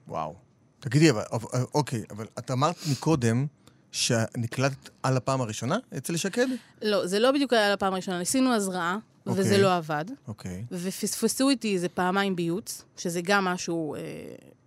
[0.09, 0.35] וואו.
[0.81, 1.23] תגידי, אבל,
[1.75, 3.47] אוקיי, אבל את אמרת מקודם
[3.93, 6.47] שנקלטת על הפעם הראשונה אצל שקד?
[6.83, 8.19] לא, זה לא בדיוק היה על הפעם הראשונה.
[8.19, 9.63] ניסינו הזרעה, וזה אוקיי.
[9.63, 10.05] לא עבד.
[10.29, 10.65] אוקיי.
[10.73, 14.01] ופספסו איתי איזה פעמיים ביוץ, שזה גם משהו אה,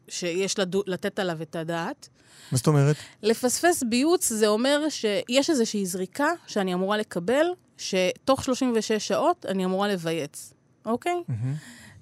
[0.07, 2.09] שיש לדו, לתת עליו את הדעת.
[2.51, 2.95] מה זאת אומרת?
[3.23, 7.45] לפספס ביוץ זה אומר שיש איזושהי זריקה שאני אמורה לקבל,
[7.77, 10.53] שתוך 36 שעות אני אמורה לבייץ,
[10.85, 11.23] אוקיי?
[11.27, 11.53] מהמם.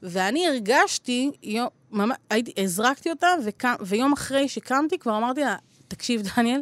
[0.03, 5.55] ואני הרגשתי, יום, ממש, הייתי, הזרקתי אותה, וקם, ויום אחרי שקמתי כבר אמרתי לה,
[5.87, 6.61] תקשיב, דניאל,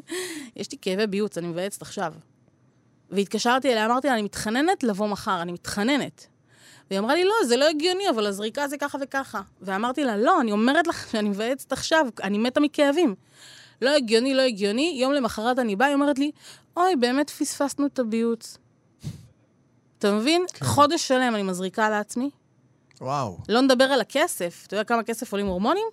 [0.56, 2.14] יש לי כאבי ביוץ, אני מבייצת עכשיו.
[3.12, 6.28] והתקשרתי אליה, אמרתי לה, אני מתחננת לבוא מחר, אני מתחננת.
[6.90, 9.42] והיא אמרה לי, לא, זה לא הגיוני, אבל הזריקה זה ככה וככה.
[9.62, 13.16] ואמרתי לה, לא, אני אומרת לך שאני מבייצת עכשיו, אני מתה מכאבים.
[13.82, 14.98] לא הגיוני, לא הגיוני.
[15.02, 16.32] יום למחרת אני באה, היא אומרת לי,
[16.78, 18.58] אוי, באמת פספסנו את הביוץ.
[20.00, 20.46] אתה מבין?
[20.54, 20.66] כן.
[20.66, 22.30] חודש שלם אני מזריקה לעצמי,
[23.02, 23.38] וואו.
[23.50, 24.64] לא נדבר על הכסף.
[24.68, 25.86] אתה יודע כמה כסף עולים הורמונים?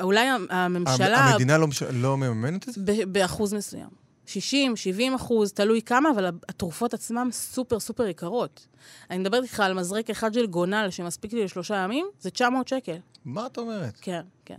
[0.00, 1.18] אולי הממשלה...
[1.18, 1.82] המדינה לא, מש...
[1.82, 2.80] לא מממנת את זה?
[3.06, 3.88] באחוז מסוים.
[4.26, 8.66] 60, 70 אחוז, תלוי כמה, אבל התרופות עצמן סופר סופר יקרות.
[9.10, 12.96] אני מדברת איתך על מזרק אחד של גונל שמספיק לי לשלושה ימים, זה 900 שקל.
[13.24, 13.98] מה את אומרת?
[14.00, 14.58] כן, כן,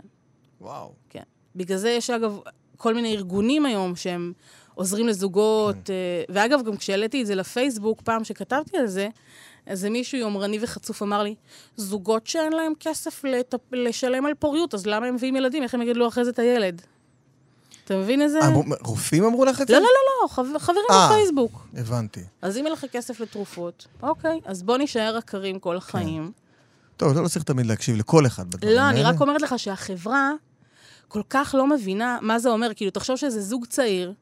[0.60, 0.92] וואו.
[1.10, 1.22] כן.
[1.56, 2.38] בגלל זה יש, אגב,
[2.76, 4.32] כל מיני ארגונים היום שהם
[4.80, 5.92] עוזרים לזוגות, כן.
[5.92, 9.08] אה, ואגב, גם כשהעליתי את זה לפייסבוק, פעם שכתבתי על זה,
[9.66, 11.34] איזה מישהו יומרני וחצוף אמר לי,
[11.76, 13.58] זוגות שאין להם כסף לטפ...
[13.72, 15.62] לשלם על פוריות, אז למה הם מביאים ילדים?
[15.62, 16.82] איך הם יגדלו אחרי זה את הילד?
[17.84, 18.38] אתה מבין איזה...
[18.46, 19.72] אמרו- רופאים אמרו לך את זה?
[19.74, 21.08] לא, לא, לא, לא, חבר, חברים אה.
[21.08, 21.66] בפייסבוק.
[21.76, 22.20] הבנתי.
[22.42, 26.32] אז אם אין לך כסף לתרופות, אוקיי, אז בוא נישאר עקרים כל החיים.
[26.96, 28.90] טוב, אתה לא צריך תמיד להקשיב לכל אחד בדברים לא, האלה.
[28.90, 30.32] אני רק אומרת לך שהחברה
[31.08, 32.74] כל כך לא מבינה מה זה אומר.
[32.74, 34.12] כאילו, תחשוב שזה זוג צעיר,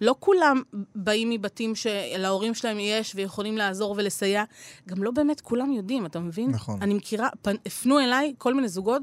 [0.00, 0.62] לא כולם
[0.94, 4.44] באים מבתים שלהורים שלהם יש ויכולים לעזור ולסייע.
[4.88, 6.50] גם לא באמת כולם יודעים, אתה מבין?
[6.50, 6.82] נכון.
[6.82, 7.54] אני מכירה, פנ...
[7.66, 9.02] הפנו אליי כל מיני זוגות,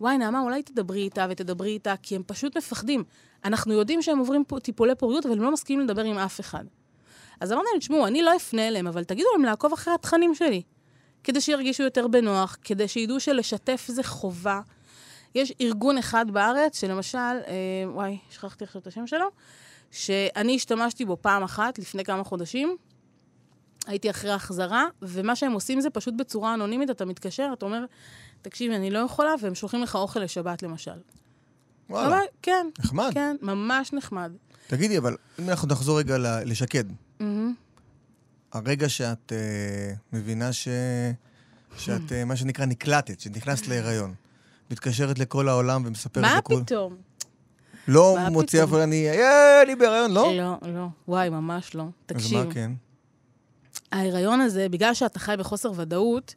[0.00, 3.04] וואי, נעמה, אולי תדברי איתה ותדברי איתה, כי הם פשוט מפחדים.
[3.44, 6.64] אנחנו יודעים שהם עוברים טיפולי פוריות, אבל הם לא מסכימים לדבר עם אף אחד.
[7.40, 10.62] אז אמרתי להם, תשמעו, אני לא אפנה אליהם, אבל תגידו להם לעקוב אחרי התכנים שלי.
[11.24, 14.60] כדי שירגישו יותר בנוח, כדי שידעו שלשתף זה חובה.
[15.34, 19.26] יש ארגון אחד בארץ, שלמשל, אה, וואי, שכחתי עכשיו את השם שלו,
[19.90, 22.76] שאני השתמשתי בו פעם אחת, לפני כמה חודשים.
[23.86, 27.84] הייתי אחרי החזרה, ומה שהם עושים זה פשוט בצורה אנונימית, אתה מתקשר, אתה אומר,
[28.42, 30.90] תקשיבי, אני לא יכולה, והם שולחים לך אוכל לשבת, למשל.
[31.90, 33.10] וואלה, אבל, כן, נחמד.
[33.14, 34.32] כן, ממש נחמד.
[34.66, 36.84] תגידי, אבל אם אנחנו נחזור רגע לשקד,
[37.20, 37.54] מהמם.
[38.52, 40.68] הרגע שאת אה, מבינה ש...
[41.76, 44.14] שאת, אה, מה שנקרא, נקלטת, שנכנסת להיריון,
[44.70, 46.60] מתקשרת לכל העולם ומספרת מה לכל...
[46.64, 46.96] פתאום?
[47.90, 48.62] לא פתאום?
[48.62, 50.32] אבל אני, אה, אני בהיריון, לא?
[50.36, 50.86] לא, לא.
[51.08, 51.82] וואי, ממש לא.
[51.82, 52.46] אז תקשיב.
[52.46, 52.72] מה כן?
[53.92, 56.34] ההיריון הזה, בגלל שאתה חי בחוסר ודאות,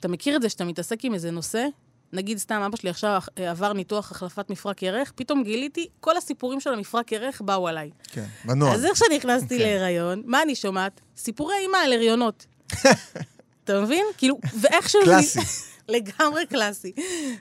[0.00, 1.66] אתה מכיר את זה שאתה מתעסק עם איזה נושא?
[2.12, 6.60] נגיד, סתם, אבא שלי עכשיו אה, עבר ניתוח החלפת מפרק ירך, פתאום גיליתי, כל הסיפורים
[6.60, 7.90] של המפרק ירך באו עליי.
[8.08, 8.74] כן, בנוהל.
[8.74, 9.64] אז איך שנכנסתי כן.
[9.64, 11.00] להיריון, מה אני שומעת?
[11.16, 12.46] סיפורי אימא על הריונות.
[13.64, 14.04] אתה מבין?
[14.16, 15.00] כאילו, ואיכשהו...
[15.04, 15.40] קלאסי.
[15.88, 16.92] לגמרי קלאסי.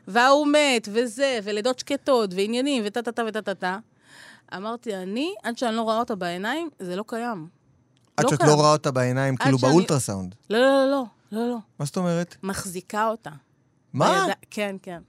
[0.07, 3.77] וההוא מת, וזה, ולידות שקטות, ועניינים, וטה-טה-טה וטה-טה-טה.
[4.55, 7.47] אמרתי, אני, עד שאני לא רואה אותה בעיניים, זה לא קיים.
[8.17, 8.41] עד לא שאת.
[8.41, 10.35] לא רואה אותה בעיניים, כאילו באולטרסאונד.
[10.49, 11.57] לא, לא, לא, לא, לא, לא.
[11.79, 12.35] מה זאת אומרת?
[12.43, 13.29] מחזיקה אותה.
[13.93, 14.25] מה?
[14.51, 15.01] כן, כן.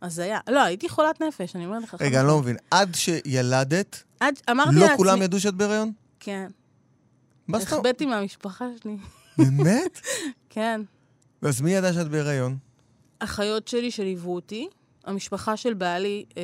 [0.00, 0.38] אז היה.
[0.48, 1.96] לא, הייתי חולת נפש, אני אומרת לך.
[2.00, 2.38] רגע, אני לא.
[2.38, 2.56] מבין.
[2.70, 4.96] עד שילדת, עד, אמרתי לא לעצמי...
[4.96, 5.92] כולם ידעו שאת בהיריון?
[6.20, 6.50] כן.
[7.48, 7.84] מה זאת אומרת?
[7.86, 8.96] החבאתי מהמשפחה שלי.
[9.38, 10.00] באמת?
[10.50, 10.80] כן.
[11.42, 12.56] אז מי ידע שאת בהיריון?
[13.18, 14.68] אחיות שלי שליוו אותי,
[15.04, 16.42] המשפחה של בעלי אה,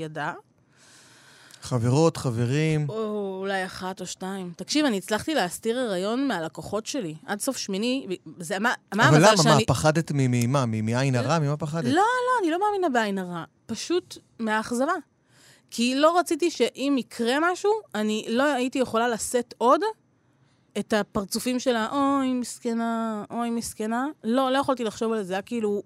[0.00, 0.34] ידעה,
[1.62, 2.86] חברות, חברים.
[2.88, 4.52] או אולי אחת או שתיים.
[4.56, 7.14] תקשיב, אני הצלחתי להסתיר הריון מהלקוחות שלי.
[7.26, 8.06] עד סוף שמיני,
[8.38, 9.36] זה, מה, מה אבל למה?
[9.36, 9.54] שאני...
[9.54, 10.66] מה, פחדת ממה?
[10.66, 11.38] מעין הרע?
[11.38, 11.84] ממה פחדת?
[11.84, 13.44] לא, לא, אני לא מאמינה בעין הרע.
[13.66, 14.92] פשוט מהאכזבה.
[15.70, 19.80] כי לא רציתי שאם יקרה משהו, אני לא הייתי יכולה לשאת עוד
[20.78, 24.06] את הפרצופים שלה, אוי, מסכנה, אוי, מסכנה.
[24.24, 25.82] לא, לא יכולתי לחשוב על זה, זה היה כאילו...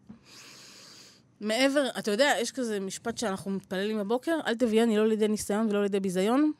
[1.40, 5.83] מעבר, אתה יודע, יש כזה משפט שאנחנו מתפללים בבוקר, אל תביאני לא לידי ניסיון ולא
[5.83, 6.53] לידי ביזיון.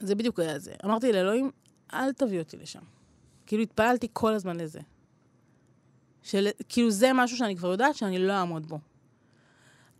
[0.00, 0.72] זה בדיוק היה זה.
[0.84, 1.50] אמרתי לאלוהים,
[1.94, 2.80] אל תביא אותי לשם.
[3.46, 4.80] כאילו התפללתי כל הזמן לזה.
[6.22, 8.78] של, כאילו זה משהו שאני כבר יודעת שאני לא אעמוד בו.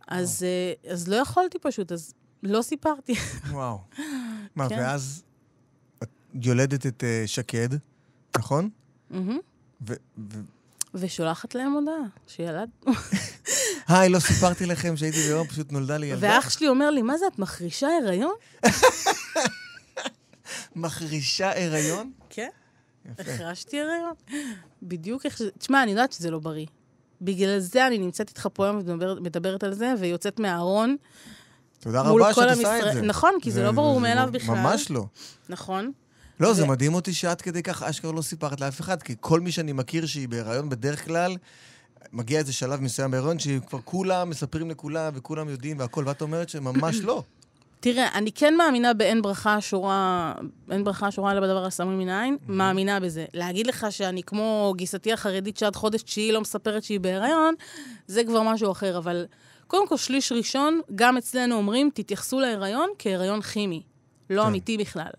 [0.07, 3.13] אז, אה, אז לא יכולתי פשוט, אז לא סיפרתי.
[3.51, 3.77] וואו.
[4.55, 4.79] מה, כן.
[4.79, 5.23] ואז
[6.41, 7.69] יולדת את אה, שקד,
[8.37, 8.69] נכון?
[9.09, 9.39] מהמם.
[9.87, 9.93] ו...
[10.17, 10.39] ו-
[10.93, 12.69] ושולחת להם הודעה, שילד...
[13.87, 16.27] היי, לא סיפרתי לכם שהייתי בהיריון, פשוט נולדה לי ילדה.
[16.27, 18.33] ואח שלי אומר לי, מה זה, את מחרישה הריון?
[20.75, 22.11] מחרישה הריון?
[22.29, 22.49] כן.
[23.05, 23.31] יפה.
[23.31, 24.13] החרשתי הריון.
[24.83, 25.49] בדיוק איך שזה...
[25.57, 26.65] תשמע, אני יודעת שזה לא בריא.
[27.21, 30.95] בגלל זה אני נמצאת איתך פה היום ומדברת מדברת על זה, ויוצאת מהארון.
[31.79, 33.01] תודה רבה שאת עושה את זה.
[33.01, 34.55] נכון, כי זה לא ברור מאליו בכלל.
[34.55, 35.05] ממש לא.
[35.49, 35.91] נכון?
[36.39, 39.51] לא, זה מדהים אותי שעד כדי כך אשכרה לא סיפרת לאף אחד, כי כל מי
[39.51, 41.37] שאני מכיר שהיא בהיריון בדרך כלל,
[42.13, 46.99] מגיע איזה שלב מסוים בהיריון שכבר כולם מספרים לכולם וכולם יודעים והכל, ואת אומרת שממש
[46.99, 47.23] לא.
[47.79, 50.33] תראה, אני כן מאמינה באין ברכה שורה,
[50.71, 53.25] אין ברכה שורה אלא בדבר הסמוי מן העין, מאמינה בזה.
[53.33, 57.53] להגיד לך שאני כמו גיסתי החרדית שעד חודש תשיעי לא מספרת שהיא בהיריון,
[58.07, 59.25] זה כבר משהו אחר, אבל
[59.67, 63.81] קודם כל, שליש ראשון, גם אצלנו אומרים, תתייחסו להיריון כהיריון כימי,
[64.29, 64.47] לא כן.
[64.47, 65.11] אמיתי בכלל.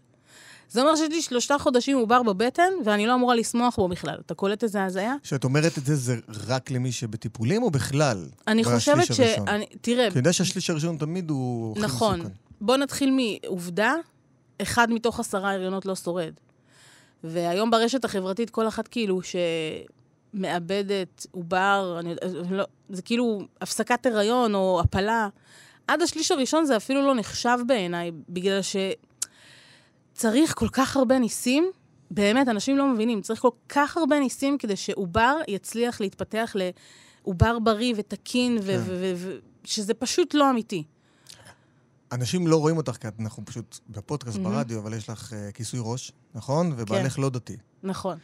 [0.70, 4.16] זה אומר שיש לי שלושה חודשים עובר בבטן, ואני לא אמורה לשמוח בו בכלל.
[4.26, 5.14] אתה קולט איזה הזיה?
[5.22, 6.16] כשאת אומרת את זה, זה
[6.48, 8.26] רק למי שבטיפולים או בכלל?
[8.48, 9.20] אני חושבת ש...
[9.20, 12.20] אני, תראה, כי אני יודע שהשליש הראשון תמיד הוא נכון.
[12.60, 13.94] בוא נתחיל מעובדה,
[14.62, 16.32] אחד מתוך עשרה הריונות לא שורד.
[17.24, 19.20] והיום ברשת החברתית כל אחת כאילו
[20.34, 22.14] שמאבדת עובר, אני,
[22.50, 25.28] לא, זה כאילו הפסקת הריון או הפלה.
[25.88, 28.76] עד השליש הראשון זה אפילו לא נחשב בעיניי, בגלל ש...
[30.16, 31.70] צריך כל כך הרבה ניסים,
[32.10, 36.56] באמת, אנשים לא מבינים, צריך כל כך הרבה ניסים כדי שעובר יצליח להתפתח
[37.24, 38.80] לעובר בריא ותקין, כן.
[39.64, 40.84] שזה פשוט לא אמיתי.
[42.12, 44.56] אנשים לא רואים אותך, כי אנחנו פשוט בפודקאסט, מהמם.
[44.56, 46.72] ברדיו, אבל יש לך אה, כיסוי ראש, נכון?
[46.76, 47.56] ובעלך לא דתי.
[47.82, 48.18] נכון.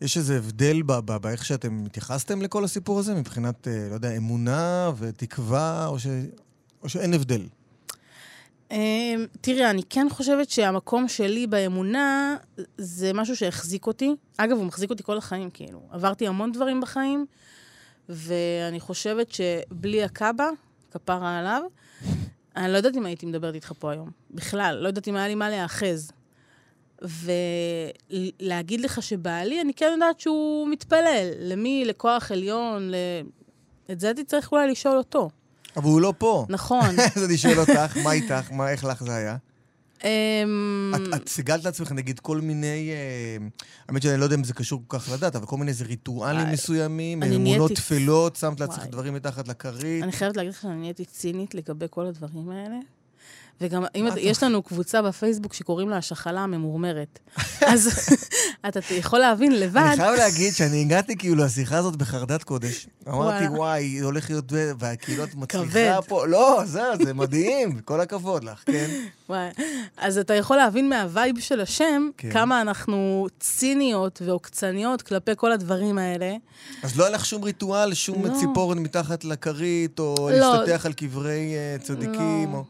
[0.00, 4.16] יש איזה הבדל ב- ב- באיך שאתם התייחסתם לכל הסיפור הזה, מבחינת, אה, לא יודע,
[4.16, 6.06] אמונה ותקווה, או, ש...
[6.82, 7.46] או שאין הבדל?
[8.70, 12.36] אמ, תראה, אני כן חושבת שהמקום שלי באמונה
[12.78, 14.14] זה משהו שהחזיק אותי.
[14.36, 15.80] אגב, הוא מחזיק אותי כל החיים, כאילו.
[15.90, 17.26] עברתי המון דברים בחיים,
[18.08, 20.48] ואני חושבת שבלי הקאבה,
[20.90, 21.62] כפרה עליו,
[22.56, 24.10] אני לא יודעת אם הייתי מדברת איתך פה היום.
[24.30, 26.10] בכלל, לא יודעת אם היה לי מה להיאחז.
[28.40, 31.30] ולהגיד לך שבעלי, אני כן יודעת שהוא מתפלל.
[31.38, 31.84] למי?
[31.86, 32.90] לכוח עליון?
[32.90, 32.94] ל...
[33.90, 35.30] את זה הייתי צריך אולי לשאול אותו.
[35.76, 36.46] אבל הוא לא פה.
[36.48, 37.00] נכון.
[37.16, 38.52] אז אני שואל אותך, מה איתך?
[38.52, 39.36] מה, איך לך זה היה?
[40.04, 42.90] אמ, את, את סיגלת לעצמך, נגיד, כל מיני...
[42.90, 43.46] אה,
[43.88, 46.48] האמת שאני לא יודע אם זה קשור כל כך לדעת, אבל כל מיני איזה ריטואלים
[46.52, 48.86] מסוימים, אמונות טפלות, שמת לעצמך.
[48.86, 50.02] דברים מתחת לכרית.
[50.02, 52.76] אני חייבת להגיד לך שאני נהייתי צינית לגבי כל הדברים האלה.
[53.60, 57.18] וגם, אם את- יש לנו קבוצה בפייסבוק שקוראים לה השחלה הממורמרת.
[57.66, 57.88] אז
[58.68, 62.86] אתה יכול להבין לבד, אני חייב להגיד שאני הגעתי כאילו לשיחה הזאת בחרדת קודש.
[63.08, 63.44] אמרתי.
[63.48, 64.52] וואי, זה הולך להיות...
[65.24, 66.02] את מצליחה.
[66.02, 66.26] פה.
[66.26, 68.90] לא, זהו, זה מדהים, כל הכבוד לך, כן?
[69.28, 69.48] וואי,
[69.96, 72.30] אז אתה יכול להבין מהווייב של השם, כן.
[72.32, 76.34] כמה אנחנו ציניות ועוקצניות כלפי כל הדברים האלה.
[76.82, 78.34] אז לא היה לך שום ריטואל, שום לא.
[78.40, 80.56] ציפורן מתחת לכרית, או לא.
[80.56, 82.56] להשתטח על קברי אה, צדיקים, לא.
[82.58, 82.64] או...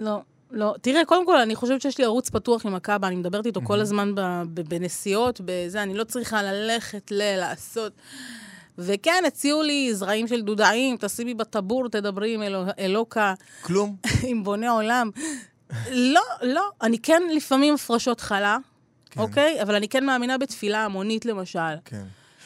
[0.00, 0.74] לא, לא.
[0.80, 3.80] תראה, קודם כל, אני חושבת שיש לי ערוץ פתוח עם הקאבה, אני מדברת איתו כל
[3.80, 4.12] הזמן
[4.48, 7.36] בנסיעות, בזה, אני לא צריכה ללכת ל...
[7.36, 7.92] לעשות.
[8.78, 13.96] וכן, הציעו לי זרעים של דודאים, תשימי בטבור, תדברי עם אלו, אלוקה, כלום?
[14.28, 15.10] עם בונה עולם.
[15.90, 16.70] לא, לא.
[16.82, 18.58] אני כן לפעמים הפרשות חלה,
[19.10, 19.20] כן.
[19.20, 19.62] אוקיי?
[19.62, 21.76] אבל אני כן מאמינה בתפילה המונית, למשל.
[21.84, 22.04] כן.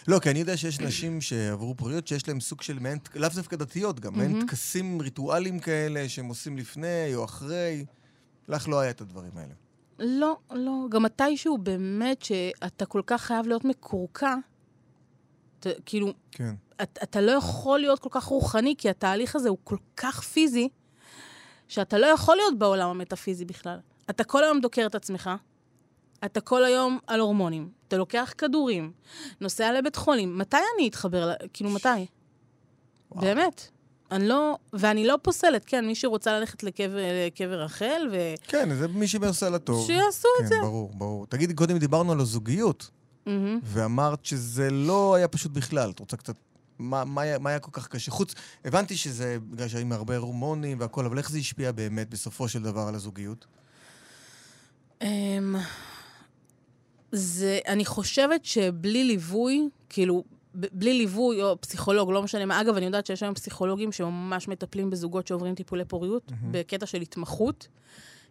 [0.09, 3.57] לא, כי אני יודע שיש נשים שעברו פוריות שיש להן סוג של מעין, לאו דווקא
[3.57, 7.85] דתיות גם, מעין טקסים ריטואליים כאלה שהם עושים לפני או אחרי.
[8.49, 9.55] לך לא היה את הדברים האלה.
[9.99, 10.87] לא, לא.
[10.91, 14.35] גם מתישהו באמת שאתה כל כך חייב להיות מקורקע,
[15.61, 16.55] אתה, כאילו, כן.
[16.83, 20.69] את, אתה לא יכול להיות כל כך רוחני, כי התהליך הזה הוא כל כך פיזי,
[21.69, 23.79] שאתה לא יכול להיות בעולם המטאפיזי בכלל.
[24.11, 25.31] אתה כל היום דוקר את עצמך,
[26.25, 28.93] אתה כל היום על הורמונים, אתה לוקח כדורים,
[29.41, 30.39] נוסע לבית חולים.
[30.39, 31.33] מתי אני אתחבר?
[31.53, 31.89] כאילו, מתי?
[33.13, 33.21] וואו.
[33.21, 33.69] באמת.
[34.11, 34.57] אני לא...
[34.73, 38.17] ואני לא פוסלת, כן, מי שרוצה ללכת לקבר, לקבר רחל, ו...
[38.43, 39.87] כן, זה מי שעושה לה טוב.
[39.87, 40.55] שיעשו את כן, זה.
[40.63, 41.27] ברור, ברור.
[41.27, 42.91] תגידי, קודם דיברנו על הזוגיות,
[43.27, 43.61] מהמם.
[43.63, 45.91] ואמרת שזה לא היה פשוט בכלל.
[45.91, 46.35] את רוצה קצת...
[46.79, 48.11] מה, מה, היה, מה היה כל כך קשה?
[48.11, 52.63] חוץ, הבנתי שזה בגלל שהיו הרבה הורמונים והכל, אבל איך זה השפיע באמת בסופו של
[52.63, 53.47] דבר על הזוגיות?
[57.13, 62.61] זה, אני חושבת שבלי ליווי, כאילו, בלי ליווי או פסיכולוג, לא משנה מה.
[62.61, 67.69] אגב, אני יודעת שיש היום פסיכולוגים שממש מטפלים בזוגות שעוברים טיפולי פוריות, בקטע של התמחות,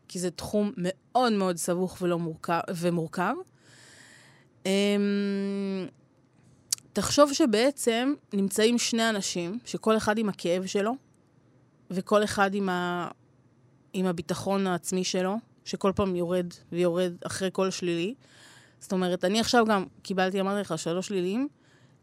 [0.08, 3.34] כי זה תחום מאוד מאוד סבוך ולא מורכב, ומורכב.
[4.66, 4.72] אמ,
[6.94, 10.94] תחשוב שבעצם נמצאים שני אנשים, שכל אחד עם הכאב שלו,
[11.92, 13.08] וכל אחד עם, ה...
[13.94, 18.14] עם הביטחון העצמי שלו, שכל פעם יורד ויורד אחרי כל שלילי.
[18.82, 21.48] זאת אומרת, אני עכשיו גם קיבלתי, אמרתי לך, שלוש שליליים.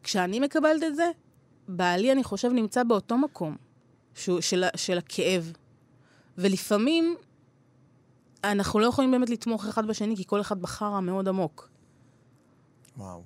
[0.02, 1.10] כשאני מקבלת את זה,
[1.68, 3.56] בעלי, אני חושב, נמצא באותו מקום
[4.14, 5.52] שהוא, של, של הכאב.
[6.38, 7.16] ולפעמים
[8.44, 11.68] אנחנו לא יכולים באמת לתמוך אחד בשני, כי כל אחד בחרא מאוד עמוק.
[12.96, 13.22] וואו.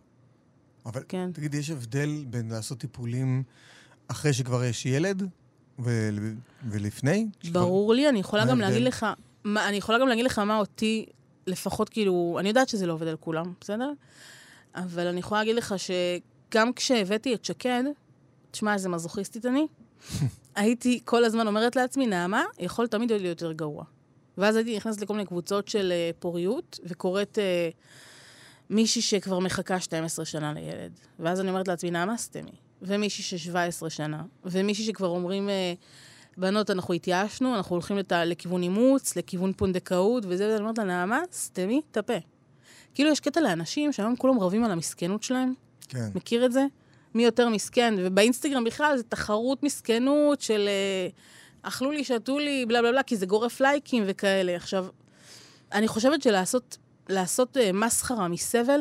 [0.87, 1.31] אבל כן.
[1.33, 3.43] תגידי, יש הבדל בין לעשות טיפולים
[4.09, 5.29] אחרי שכבר יש ילד
[5.79, 6.35] ול...
[6.71, 7.27] ולפני?
[7.43, 8.61] שכבר- ברור לי, אני יכולה גם?
[8.61, 9.07] להגיד לך,
[9.45, 11.07] מה, אני יכולה גם להגיד לך מה אותי,
[11.47, 13.91] לפחות כאילו, אני יודעת שזה לא עובד על כולם, בסדר?
[14.75, 17.85] אבל אני יכולה להגיד לך שגם כשהבאתי את שקד,
[18.51, 19.67] תשמע, איזה מזוכיסטית אני,
[20.57, 23.85] הייתי כל הזמן אומרת לעצמי, נעמה, יכול תמיד להיות יותר גרוע.
[24.39, 27.77] ואז הייתי נכנסת לכל מיני קבוצות של uh, פוריות, וקוראת uh,
[28.71, 30.93] מישהי שכבר מחכה 12 שנה לילד.
[31.19, 32.53] ואז אני אומרת לעצמי, נעמה, סתמי.
[32.83, 35.53] ומישהי ש-17 שנה, ומישהי שכבר אומרים, uh,
[36.37, 38.13] בנות, אנחנו התייאשנו, אנחנו הולכים לת...
[38.13, 42.17] לכיוון אימוץ, לכיוון פונדקאות, וזה, ואני אומרת לה, נעמה, סתמי את הפה.
[42.95, 45.55] כאילו, יש קטע לאנשים שהיום כולם רבים על המסכנות שלהם,
[45.89, 46.09] כן.
[46.15, 46.67] מכיר את זה?
[47.15, 51.09] מי יותר מסכן, ובאינסטגרם בכלל זה תחרות מסכנות של אה,
[51.63, 54.57] אכלו לי, שתו לי, בלה בלה בלה, כי זה גורף לייקים וכאלה.
[54.57, 54.87] עכשיו,
[55.73, 58.81] אני חושבת שלעשות לעשות, אה, מסחרה מסבל,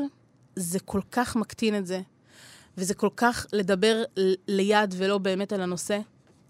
[0.55, 2.01] זה כל כך מקטין את זה,
[2.77, 4.03] וזה כל כך לדבר
[4.47, 5.99] ליד ולא באמת על הנושא,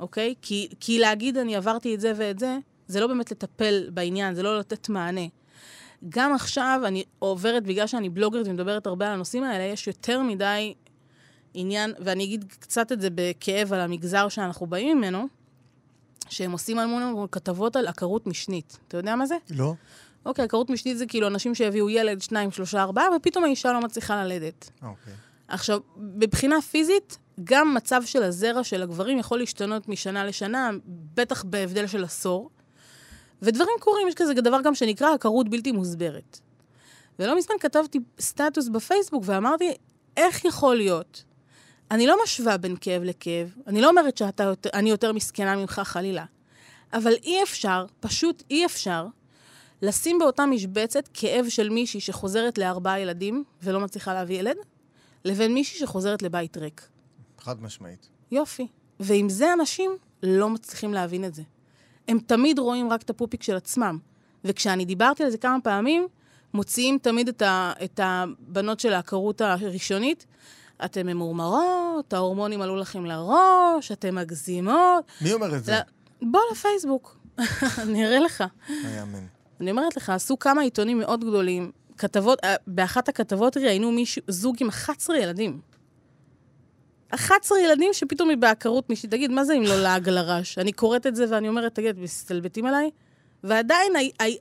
[0.02, 0.36] אוקיי?
[0.42, 4.44] כי, כי להגיד אני עברתי את זה ואת זה, זה לא באמת לטפל בעניין, זה
[4.44, 5.28] לא לתת מענה.
[6.10, 10.74] גם עכשיו אני עוברת, בגלל שאני בלוגרית ומדברת הרבה על הנושאים האלה, יש יותר מדי
[11.54, 15.28] עניין, ואני אגיד קצת את זה בכאב על המגזר שאנחנו באים ממנו,
[16.30, 18.78] שהם עושים המון כתבות על עקרות משנית.
[18.88, 19.36] אתה יודע מה זה?
[19.50, 19.74] לא?
[20.26, 24.24] אוקיי, עקרות משנית זה כאילו אנשים שהביאו ילד, שניים, שלושה, ארבעה, ופתאום האישה לא מצליחה
[24.24, 24.72] ללדת.
[24.82, 25.14] אוקיי.
[25.48, 30.70] עכשיו, מבחינה פיזית, גם מצב של הזרע של הגברים יכול להשתנות משנה לשנה,
[31.14, 32.50] בטח בהבדל של עשור.
[33.42, 36.40] ודברים קורים, יש כזה דבר גם שנקרא עקרות בלתי מוסברת.
[37.20, 39.74] ולא מזמן כתבתי סטטוס בפייסבוק ואמרתי,
[40.18, 41.24] איך יכול להיות?
[41.92, 46.26] אני לא משווה בין כאב לכאב, אני לא אומרת שאני יותר מסכנה ממך חלילה,
[46.94, 49.06] אבל אי אפשר, פשוט אי אפשר,
[49.82, 54.58] לשים באותה משבצת כאב של מישהי שחוזרת לארבעה ילדים ולא מצליחה להביא ילד,
[55.26, 56.91] לבין מישהי שחוזרת לבית ריק.
[57.42, 58.10] חד משמעית.
[58.32, 58.68] יופי.
[59.00, 59.92] ועם זה אנשים
[60.24, 61.44] לא מצליחים להבין את זה.
[62.08, 64.00] הם תמיד רואים רק את הפופיק של עצמם.
[64.46, 66.08] וכשאני דיברתי על זה כמה פעמים,
[66.54, 70.26] מוציאים תמיד את, ה, את הבנות של העקרות הראשונית.
[70.86, 75.06] אתן ממורמרות, ההורמונים עלו לכם לראש, אתן מגזימות.
[75.22, 75.80] מי אומר את זה?
[76.22, 77.18] בוא לפייסבוק,
[77.84, 78.44] אני אראה לך.
[78.70, 79.26] לא יאמן.
[79.62, 84.56] אני אומרת לך, עשו כמה עיתונים מאוד גדולים, כתבות, אה, באחת הכתבות ראיינו מישהו, זוג
[84.60, 85.62] עם 11 ילדים.
[87.16, 90.58] 11 ילדים שפתאום היא בעקרות מישהי, תגיד, מה זה אם לא לעג לרש?
[90.58, 92.90] אני קוראת את זה ואני אומרת, תגיד, מסתלבטים עליי?
[93.44, 93.94] ועדיין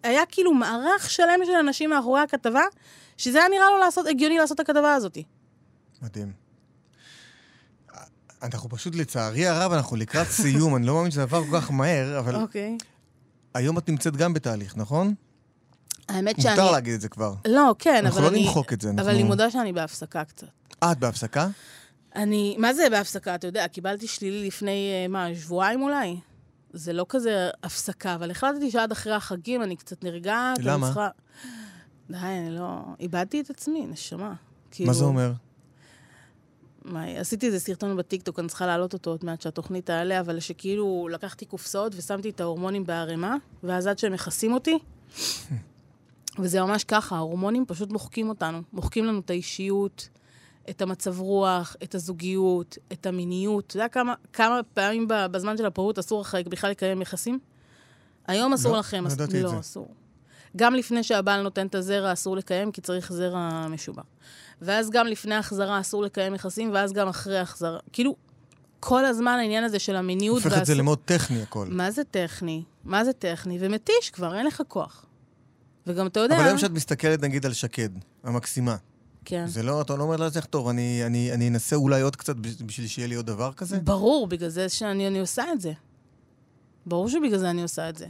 [0.02, 2.62] היה, כאילו מערך שלם של אנשים מאחורי הכתבה,
[3.16, 5.18] שזה היה נראה לו לעשות, הגיוני לעשות את הכתבה הזאת.
[6.02, 6.32] מדהים.
[8.42, 12.18] אנחנו פשוט, לצערי הרב, אנחנו לקראת סיום, אני לא מאמין שזה עבר כל כך מהר,
[12.18, 12.36] אבל...
[12.36, 12.76] אוקיי.
[12.80, 12.84] Okay.
[13.54, 15.14] היום את נמצאת גם בתהליך, נכון?
[16.08, 16.54] האמת שאני...
[16.54, 17.34] מותר להגיד את זה כבר.
[17.48, 18.06] לא, כן, אבל אני...
[18.06, 19.02] אנחנו לא נמחוק את זה, אנחנו...
[19.02, 20.46] אבל אני מודה שאני בהפסקה קצת.
[20.82, 21.48] אה, את בהפסקה?
[22.16, 22.56] אני...
[22.58, 23.34] מה זה בהפסקה?
[23.34, 26.16] אתה יודע, קיבלתי שלילי לפני, אה, מה, שבועיים אולי?
[26.72, 30.58] זה לא כזה הפסקה, אבל החלטתי שעד אחרי החגים אני קצת נרגעת.
[30.62, 30.86] למה?
[30.86, 31.08] צריכה...
[32.10, 32.80] די, אני לא...
[33.00, 34.34] איבדתי את עצמי, נשמה.
[34.70, 34.88] כאילו...
[34.88, 35.32] מה זה אומר?
[36.84, 41.08] מה, עשיתי איזה סרטון בטיקטוק, אני צריכה להעלות אותו עוד מעט שהתוכנית תעלה, אבל שכאילו
[41.10, 44.78] לקחתי קופסאות ושמתי את ההורמונים בערימה, ואז עד שהם מכסים אותי,
[46.40, 48.62] וזה ממש ככה, ההורמונים פשוט מוחקים אותנו.
[48.72, 50.08] מוחקים לנו את האישיות,
[50.70, 53.66] את המצב רוח, את הזוגיות, את המיניות.
[53.66, 57.38] אתה יודע כמה, כמה פעמים בזמן של הפרעות אסור לך בכלל לקיים יחסים?
[58.26, 59.04] היום אסור לא, לכם.
[59.06, 59.58] לא ידעתי את לא, זה.
[59.58, 59.94] אסור.
[60.56, 64.02] גם לפני שהבעל נותן את הזרע אסור לקיים, כי צריך זרע משובח.
[64.62, 67.78] ואז גם לפני החזרה אסור לקיים יחסים, ואז גם אחרי החזרה.
[67.92, 68.16] כאילו,
[68.80, 70.44] כל הזמן העניין הזה של המיניות...
[70.44, 71.66] הופך את זה למאוד טכני הכל.
[71.70, 72.62] מה זה טכני?
[72.84, 73.58] מה זה טכני?
[73.60, 75.06] ומתיש כבר, אין לך כוח.
[75.86, 76.36] וגם אתה יודע...
[76.36, 77.88] אבל היום כשאת מסתכלת נגיד על שקד,
[78.24, 78.76] המקסימה,
[79.30, 79.46] כן.
[79.46, 82.86] זה לא, אתה לא אומר לעצמך, טוב, אני, אני, אני אנסה אולי עוד קצת בשביל
[82.86, 83.78] שיהיה לי עוד דבר כזה?
[83.78, 85.72] ברור, בגלל זה שאני אני עושה את זה.
[86.86, 88.06] ברור שבגלל זה אני עושה את זה.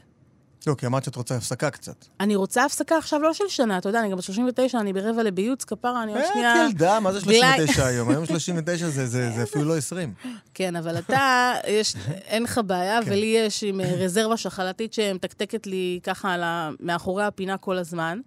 [0.67, 2.05] לא, כי אמרת שאת רוצה הפסקה קצת.
[2.21, 5.23] אני רוצה הפסקה עכשיו לא של שנה, אתה יודע, אני גם בת 39, אני ברבע
[5.23, 6.55] לביוץ, כפרה, אני עוד שנייה...
[6.55, 8.11] אה, את ילדה, מה זה בלי- 39 היום?
[8.11, 10.15] היום 39 זה, זה, זה אפילו לא 20.
[10.55, 13.11] כן, אבל אתה, יש, אין לך בעיה, כן.
[13.11, 16.37] ולי יש עם אה, רזרבה שחלתית שמתקתקת לי ככה.
[16.81, 18.21] מאחורי הפינה כל הזמן.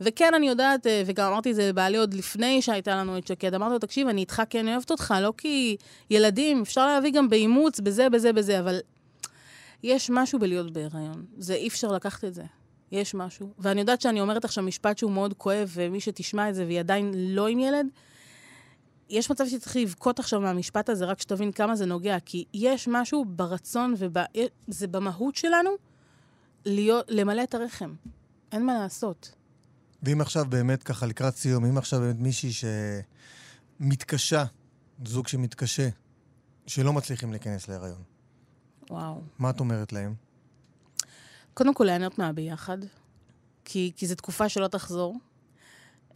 [0.00, 3.54] וכן, אני יודעת, אה, וגם אמרתי את זה לבעלי עוד לפני שהייתה לנו את שקד,
[3.54, 5.76] אמרתי לו, תקשיב, אני איתך כי אני אוהבת אותך, לא כי
[6.10, 8.78] ילדים, אפשר להביא גם באימוץ, בזה, בזה, בזה, אבל
[9.82, 11.24] יש משהו בלהיות בהיריון.
[11.38, 12.42] זה, אי אפשר לקחת את זה.
[12.92, 13.52] יש משהו.
[13.58, 17.12] ואני יודעת שאני אומרת עכשיו משפט שהוא מאוד כואב, ומי שתשמע את זה והיא עדיין
[17.16, 17.86] לא עם ילד,
[19.10, 23.24] יש מצב שצריך לבכות עכשיו מהמשפט הזה, רק שתבין כמה זה נוגע, כי יש משהו
[23.24, 25.70] ברצון וזה במהות שלנו
[26.66, 27.94] להיות, למלא את הרחם.
[28.52, 29.39] אין מה לעשות.
[30.02, 32.50] ואם עכשיו באמת ככה לקראת סיום, אם עכשיו באמת מישהי
[33.80, 34.44] שמתקשה,
[35.06, 35.88] זוג שמתקשה,
[36.66, 38.02] שלא מצליחים להיכנס להיריון,
[38.90, 39.20] וואו.
[39.38, 40.14] מה את אומרת להם?
[41.54, 42.78] קודם כל, ליהנות מהביחד,
[43.64, 45.16] כי, כי זו תקופה שלא תחזור.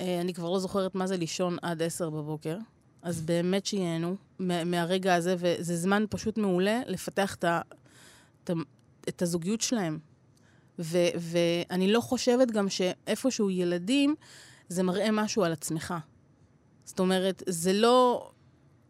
[0.00, 2.58] אה, אני כבר לא זוכרת מה זה לישון עד עשר בבוקר,
[3.02, 7.60] אז באמת שייהנו מה- מהרגע הזה, וזה זמן פשוט מעולה לפתח את, ה,
[8.44, 8.50] את,
[9.08, 9.98] את הזוגיות שלהם.
[10.78, 14.14] ו, ואני לא חושבת גם שאיפשהו ילדים,
[14.68, 15.94] זה מראה משהו על עצמך.
[16.84, 18.30] זאת אומרת, זה לא...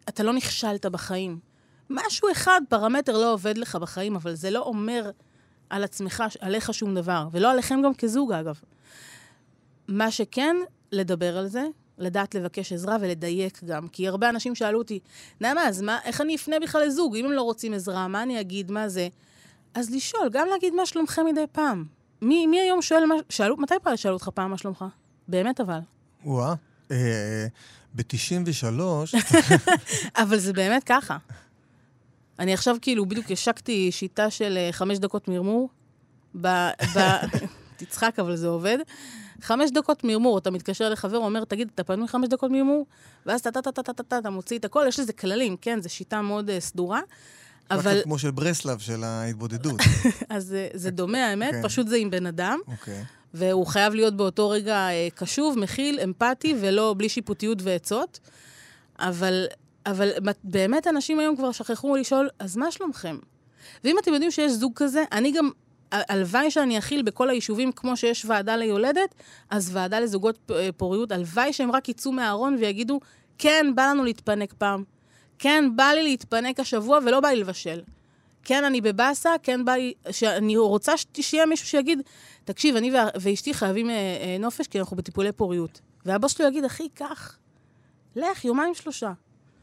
[0.09, 1.39] אתה לא נכשלת בחיים.
[1.91, 5.11] משהו אחד, פרמטר לא עובד לך בחיים, אבל זה לא אומר
[5.71, 8.61] על עצמך, עליך שום דבר, ולא עליכם גם כזוג, אגב.
[9.89, 10.57] מה שכן,
[10.93, 11.67] לדבר על זה,
[11.99, 13.89] לדעת לבקש עזרה ולדייק גם.
[13.89, 14.99] כי הרבה אנשים שאלו אותי,
[15.41, 17.17] נעמה, אז מה, איך אני אפנה בכלל לזוג?
[17.17, 19.09] אם הם לא רוצים עזרה, מה אני אגיד, מה זה?
[19.75, 21.85] אז לשאול, גם להגיד מה שלומכם מדי פעם.
[22.23, 23.15] מי, מי היום שואל מה...
[23.29, 24.85] שאלו, מתי פעם שאלו אותך פעם מה שלומך?
[25.29, 25.79] באמת אבל.
[26.25, 26.55] וואה,
[26.91, 27.47] אה,
[27.95, 28.81] ב-93,
[30.23, 31.17] אבל זה באמת ככה.
[32.39, 35.69] אני עכשיו כאילו בדיוק השקתי שיטה של אה, חמש דקות מרמור.
[36.41, 36.49] ב...
[36.97, 36.99] ב...
[37.77, 38.79] תצחק, אבל זה עובד.
[39.41, 42.87] חמש דקות מרמור, אתה מתקשר לחבר, אומר, תגיד, אתה פנוי חמש דקות מרמור?
[43.27, 47.01] ואז טה-טה-טה-טה-טה, אתה מוציא את הכל, יש לזה כללים, כן, זו שיטה מאוד uh, סדורה.
[47.71, 48.03] אבל...
[48.03, 49.81] כמו של ברסלב, של ההתבודדות.
[50.29, 51.63] אז זה דומה, האמת, כן.
[51.63, 52.59] פשוט זה עם בן אדם.
[52.69, 53.05] אוקיי.
[53.35, 58.21] והוא חייב להיות באותו רגע uh, קשוב, מכיל, אמפתי, ולא בלי שיפוטיות ועצות.
[58.99, 59.47] אבל,
[59.87, 60.11] אבל
[60.45, 63.19] באמת אנשים היום כבר שכחו לשאול, אז מה שלומכם?
[63.85, 65.51] ואם אתם יודעים שיש זוג כזה, אני גם
[65.93, 69.15] הלוואי שאני אכיל בכל היישובים כמו שיש ועדה ליולדת,
[69.51, 73.01] אז ועדה לזוגות אה, פוריות, הלוואי שהם רק יצאו מהארון ויגידו,
[73.39, 74.85] כן, בא לנו להתפנק פעם.
[75.39, 77.83] כן, בא לי להתפנק השבוע ולא בא לי לבשל.
[78.45, 79.93] כן, אני בבאסה, כן, בא לי...
[80.11, 81.99] שאני רוצה שיהיה מישהו שיגיד,
[82.45, 85.81] תקשיב, אני ואשתי חייבים אה, אה, נופש כי אנחנו בטיפולי פוריות.
[86.07, 87.39] והבוס שלו יגיד, אחי, קח,
[88.17, 89.13] לך, יומיים שלושה.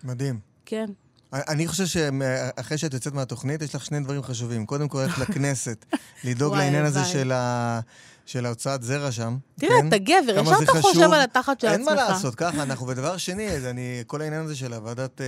[0.03, 0.39] מדהים.
[0.65, 0.85] כן.
[1.33, 4.65] אני חושב שאחרי שאת יוצאת מהתוכנית, יש לך שני דברים חשובים.
[4.65, 5.85] קודם כל, ללכת לכנסת,
[6.23, 7.79] לדאוג לעניין הזה של ה...
[8.25, 9.37] של ההוצאת זרע שם.
[9.59, 9.87] תראה, כן?
[9.87, 11.77] אתה גבר, ישר אתה חושב על התחת של עצמך.
[11.77, 12.87] אין מה לעשות, ככה אנחנו.
[12.87, 15.25] ודבר שני, אני, כל העניין הזה של הוועדת, אה,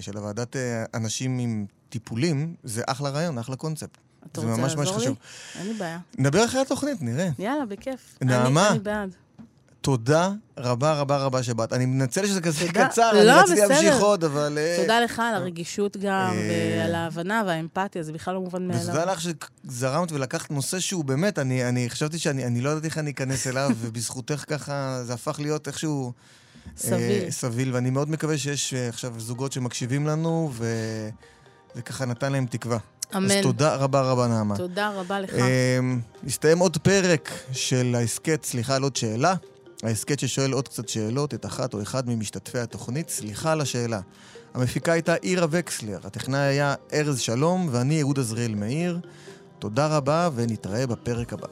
[0.00, 3.98] של הוועדת אה, אנשים עם טיפולים, זה אחלה רעיון, אחלה קונספט.
[4.32, 5.06] אתה רוצה לעזור לי?
[5.58, 5.98] אין לי בעיה.
[6.18, 7.28] נדבר אחרי התוכנית, נראה.
[7.38, 8.18] יאללה, בכיף.
[8.20, 8.70] נעמה.
[8.70, 9.14] אני בעד.
[9.86, 11.72] תודה רבה רבה רבה שבאת.
[11.72, 14.58] אני מנצל שזה כזה קצר, לא, אני רציתי להמשיך עוד, אבל...
[14.58, 18.82] אה, תודה לך על הרגישות גם, אה, ועל ההבנה והאמפתיה, זה בכלל לא מובן מאליו.
[18.82, 23.10] ותודה לך שזרמת ולקחת נושא שהוא באמת, אני, אני חשבתי שאני לא ידעתי איך אני
[23.10, 26.12] אכנס אליו, ובזכותך ככה זה הפך להיות איכשהו...
[26.66, 27.30] אה, סביל.
[27.30, 32.78] סביל, ואני מאוד מקווה שיש עכשיו זוגות שמקשיבים לנו, וזה ככה נתן להם תקווה.
[33.16, 33.30] אמן.
[33.30, 34.56] אז תודה רבה רבה, נעמה.
[34.56, 35.30] תודה רבה לך.
[36.26, 39.34] הסתיים עוד פרק של ההסכת, סליחה על עוד שאלה.
[39.82, 43.10] ההסכת ששואל עוד קצת שאלות, את אחת או אחד ממשתתפי התוכנית.
[43.10, 44.00] סליחה על השאלה.
[44.54, 49.00] המפיקה הייתה עירה וקסלר, הטכנאי היה ארז שלום, ואני יהודה זריאל מאיר.
[49.58, 51.46] תודה רבה, ונתראה בפרק הבא.